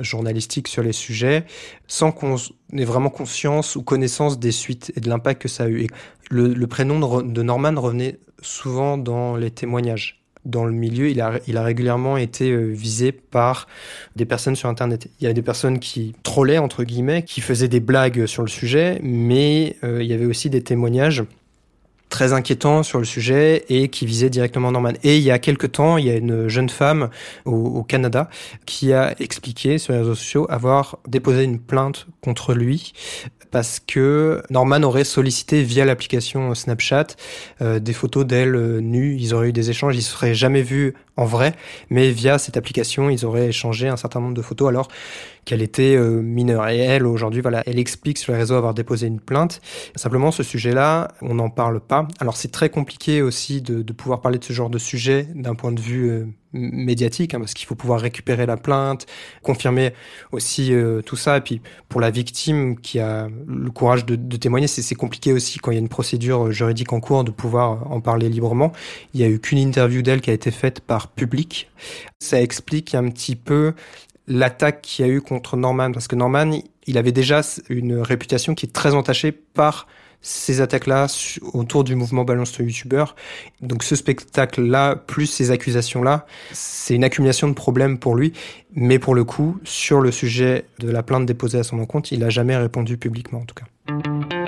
journalistiques 0.00 0.68
sur 0.68 0.82
les 0.82 0.92
sujets, 0.92 1.44
sans 1.86 2.12
qu'on 2.12 2.36
ait 2.76 2.84
vraiment 2.84 3.10
conscience 3.10 3.76
ou 3.76 3.82
connaissance 3.82 4.38
des 4.38 4.52
suites 4.52 4.92
et 4.96 5.00
de 5.00 5.08
l'impact 5.08 5.42
que 5.42 5.48
ça 5.48 5.64
a 5.64 5.68
eu. 5.68 5.86
Le, 6.30 6.66
prénom 6.66 7.20
de 7.22 7.42
Norman 7.42 7.74
revenait 7.76 8.18
souvent 8.40 8.96
dans 8.96 9.36
les 9.36 9.50
témoignages 9.50 10.19
dans 10.44 10.64
le 10.64 10.72
milieu, 10.72 11.10
il 11.10 11.20
a, 11.20 11.38
il 11.46 11.56
a 11.56 11.62
régulièrement 11.62 12.16
été 12.16 12.50
euh, 12.50 12.70
visé 12.72 13.12
par 13.12 13.68
des 14.16 14.24
personnes 14.24 14.56
sur 14.56 14.68
Internet. 14.68 15.08
Il 15.20 15.24
y 15.24 15.26
a 15.26 15.32
des 15.32 15.42
personnes 15.42 15.78
qui 15.78 16.14
trollaient, 16.22 16.58
entre 16.58 16.84
guillemets, 16.84 17.22
qui 17.22 17.40
faisaient 17.40 17.68
des 17.68 17.80
blagues 17.80 18.26
sur 18.26 18.42
le 18.42 18.48
sujet, 18.48 18.98
mais 19.02 19.76
euh, 19.84 20.02
il 20.02 20.08
y 20.08 20.14
avait 20.14 20.26
aussi 20.26 20.48
des 20.50 20.62
témoignages 20.62 21.24
très 22.10 22.32
inquiétants 22.32 22.82
sur 22.82 22.98
le 22.98 23.04
sujet 23.04 23.64
et 23.68 23.88
qui 23.88 24.04
visaient 24.04 24.30
directement 24.30 24.70
Norman. 24.72 24.92
Et 25.02 25.16
il 25.16 25.22
y 25.22 25.30
a 25.30 25.38
quelque 25.38 25.66
temps, 25.66 25.96
il 25.96 26.06
y 26.06 26.10
a 26.10 26.16
une 26.16 26.48
jeune 26.48 26.68
femme 26.68 27.08
au, 27.46 27.54
au 27.54 27.82
Canada 27.82 28.28
qui 28.66 28.92
a 28.92 29.14
expliqué 29.20 29.78
sur 29.78 29.92
les 29.92 30.00
réseaux 30.00 30.14
sociaux 30.14 30.46
avoir 30.50 30.98
déposé 31.08 31.44
une 31.44 31.58
plainte 31.58 32.06
contre 32.20 32.52
lui 32.52 32.92
parce 33.50 33.80
que 33.80 34.42
Norman 34.50 34.82
aurait 34.82 35.04
sollicité 35.04 35.62
via 35.62 35.84
l'application 35.84 36.54
Snapchat 36.54 37.08
euh, 37.60 37.78
des 37.78 37.92
photos 37.92 38.24
d'elle 38.24 38.54
euh, 38.54 38.80
nue. 38.80 39.16
Ils 39.18 39.34
auraient 39.34 39.48
eu 39.48 39.52
des 39.52 39.70
échanges, 39.70 39.96
ils 39.96 40.02
se 40.02 40.12
seraient 40.12 40.34
jamais 40.34 40.62
vus 40.62 40.94
en 41.16 41.24
vrai, 41.24 41.54
mais 41.90 42.10
via 42.10 42.38
cette 42.38 42.56
application, 42.56 43.10
ils 43.10 43.26
auraient 43.26 43.48
échangé 43.48 43.88
un 43.88 43.96
certain 43.96 44.20
nombre 44.20 44.34
de 44.34 44.42
photos 44.42 44.68
alors 44.68 44.88
qu'elle 45.44 45.62
était 45.62 45.96
euh, 45.96 46.22
mineure. 46.22 46.68
Et 46.68 46.78
elle, 46.78 47.06
aujourd'hui, 47.06 47.40
voilà, 47.40 47.62
elle 47.66 47.78
explique 47.78 48.18
sur 48.18 48.32
les 48.32 48.38
réseaux 48.38 48.54
avoir 48.54 48.74
déposé 48.74 49.06
une 49.06 49.20
plainte. 49.20 49.60
Simplement, 49.96 50.30
ce 50.30 50.42
sujet-là, 50.42 51.08
on 51.20 51.34
n'en 51.34 51.50
parle 51.50 51.80
pas. 51.80 51.99
Alors, 52.18 52.36
c'est 52.36 52.50
très 52.50 52.70
compliqué 52.70 53.22
aussi 53.22 53.62
de, 53.62 53.92
pouvoir 53.92 54.20
parler 54.20 54.38
de 54.38 54.44
ce 54.44 54.52
genre 54.52 54.70
de 54.70 54.78
sujet 54.78 55.28
d'un 55.34 55.54
point 55.54 55.72
de 55.72 55.80
vue 55.80 56.08
euh, 56.10 56.26
médiatique, 56.52 57.34
hein, 57.34 57.40
parce 57.40 57.54
qu'il 57.54 57.66
faut 57.66 57.74
pouvoir 57.74 58.00
récupérer 58.00 58.46
la 58.46 58.56
plainte, 58.56 59.06
confirmer 59.42 59.92
aussi 60.32 60.72
euh, 60.72 61.02
tout 61.02 61.16
ça. 61.16 61.38
Et 61.38 61.40
puis, 61.40 61.60
pour 61.88 62.00
la 62.00 62.10
victime 62.10 62.78
qui 62.78 62.98
a 63.00 63.28
le 63.46 63.70
courage 63.70 64.06
de, 64.06 64.16
de 64.16 64.36
témoigner, 64.36 64.66
c'est 64.66 64.94
compliqué 64.94 65.32
aussi 65.32 65.58
quand 65.58 65.70
il 65.70 65.74
y 65.74 65.78
a 65.78 65.80
une 65.80 65.88
procédure 65.88 66.52
juridique 66.52 66.92
en 66.92 67.00
cours 67.00 67.24
de 67.24 67.30
pouvoir 67.30 67.90
en 67.90 68.00
parler 68.00 68.28
librement. 68.28 68.72
Il 69.14 69.20
y 69.20 69.24
a 69.24 69.28
eu 69.28 69.38
qu'une 69.38 69.58
interview 69.58 70.02
d'elle 70.02 70.20
qui 70.20 70.30
a 70.30 70.34
été 70.34 70.50
faite 70.50 70.80
par 70.80 71.08
public. 71.08 71.70
Ça 72.18 72.40
explique 72.40 72.94
un 72.94 73.08
petit 73.08 73.36
peu 73.36 73.74
l'attaque 74.26 74.82
qu'il 74.82 75.06
y 75.06 75.08
a 75.08 75.12
eu 75.12 75.20
contre 75.20 75.56
Norman, 75.56 75.92
parce 75.92 76.08
que 76.08 76.16
Norman, 76.16 76.52
il 76.86 76.98
avait 76.98 77.12
déjà 77.12 77.42
une 77.68 77.98
réputation 77.98 78.54
qui 78.54 78.66
est 78.66 78.70
très 78.70 78.94
entachée 78.94 79.32
par 79.32 79.86
ces 80.22 80.60
attaques-là 80.60 81.06
autour 81.52 81.84
du 81.84 81.94
mouvement 81.94 82.24
Balance 82.24 82.52
ton 82.52 82.64
youtubeur. 82.64 83.16
Donc 83.60 83.82
ce 83.82 83.96
spectacle-là, 83.96 84.96
plus 84.96 85.26
ces 85.26 85.50
accusations-là, 85.50 86.26
c'est 86.52 86.94
une 86.94 87.04
accumulation 87.04 87.48
de 87.48 87.54
problèmes 87.54 87.98
pour 87.98 88.14
lui. 88.14 88.32
Mais 88.74 88.98
pour 88.98 89.14
le 89.14 89.24
coup, 89.24 89.58
sur 89.64 90.00
le 90.00 90.10
sujet 90.10 90.64
de 90.78 90.90
la 90.90 91.02
plainte 91.02 91.26
déposée 91.26 91.58
à 91.58 91.64
son 91.64 91.78
encontre, 91.78 92.12
il 92.12 92.20
n'a 92.20 92.30
jamais 92.30 92.56
répondu 92.56 92.96
publiquement 92.96 93.40
en 93.40 93.44
tout 93.44 93.54
cas. 93.54 94.39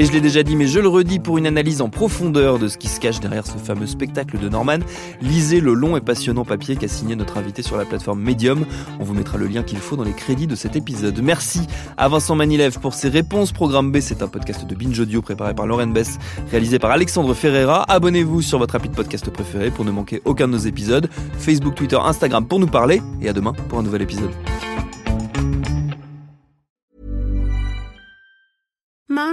Et 0.00 0.04
je 0.04 0.12
l'ai 0.12 0.20
déjà 0.20 0.44
dit, 0.44 0.54
mais 0.54 0.68
je 0.68 0.78
le 0.78 0.86
redis 0.86 1.18
pour 1.18 1.38
une 1.38 1.46
analyse 1.46 1.82
en 1.82 1.88
profondeur 1.88 2.60
de 2.60 2.68
ce 2.68 2.78
qui 2.78 2.86
se 2.86 3.00
cache 3.00 3.18
derrière 3.18 3.44
ce 3.44 3.58
fameux 3.58 3.88
spectacle 3.88 4.38
de 4.38 4.48
Norman. 4.48 4.78
Lisez 5.20 5.58
le 5.58 5.74
long 5.74 5.96
et 5.96 6.00
passionnant 6.00 6.44
papier 6.44 6.76
qu'a 6.76 6.86
signé 6.86 7.16
notre 7.16 7.36
invité 7.36 7.62
sur 7.62 7.76
la 7.76 7.84
plateforme 7.84 8.22
Medium. 8.22 8.64
On 9.00 9.02
vous 9.02 9.12
mettra 9.12 9.38
le 9.38 9.48
lien 9.48 9.64
qu'il 9.64 9.78
faut 9.78 9.96
dans 9.96 10.04
les 10.04 10.12
crédits 10.12 10.46
de 10.46 10.54
cet 10.54 10.76
épisode. 10.76 11.20
Merci 11.20 11.66
à 11.96 12.06
Vincent 12.06 12.36
Manilev 12.36 12.78
pour 12.78 12.94
ses 12.94 13.08
réponses. 13.08 13.50
Programme 13.50 13.90
B, 13.90 13.98
c'est 13.98 14.22
un 14.22 14.28
podcast 14.28 14.64
de 14.64 14.74
Binge 14.76 15.00
Audio 15.00 15.20
préparé 15.20 15.52
par 15.52 15.66
Lauren 15.66 15.88
Bess, 15.88 16.18
réalisé 16.48 16.78
par 16.78 16.92
Alexandre 16.92 17.34
Ferreira. 17.34 17.82
Abonnez-vous 17.88 18.40
sur 18.40 18.60
votre 18.60 18.76
appli 18.76 18.90
de 18.90 18.94
podcast 18.94 19.28
préféré 19.30 19.72
pour 19.72 19.84
ne 19.84 19.90
manquer 19.90 20.22
aucun 20.24 20.46
de 20.46 20.52
nos 20.52 20.58
épisodes. 20.58 21.10
Facebook, 21.40 21.74
Twitter, 21.74 21.98
Instagram 22.00 22.46
pour 22.46 22.60
nous 22.60 22.68
parler. 22.68 23.02
Et 23.20 23.28
à 23.28 23.32
demain 23.32 23.52
pour 23.68 23.80
un 23.80 23.82
nouvel 23.82 24.02
épisode. 24.02 24.30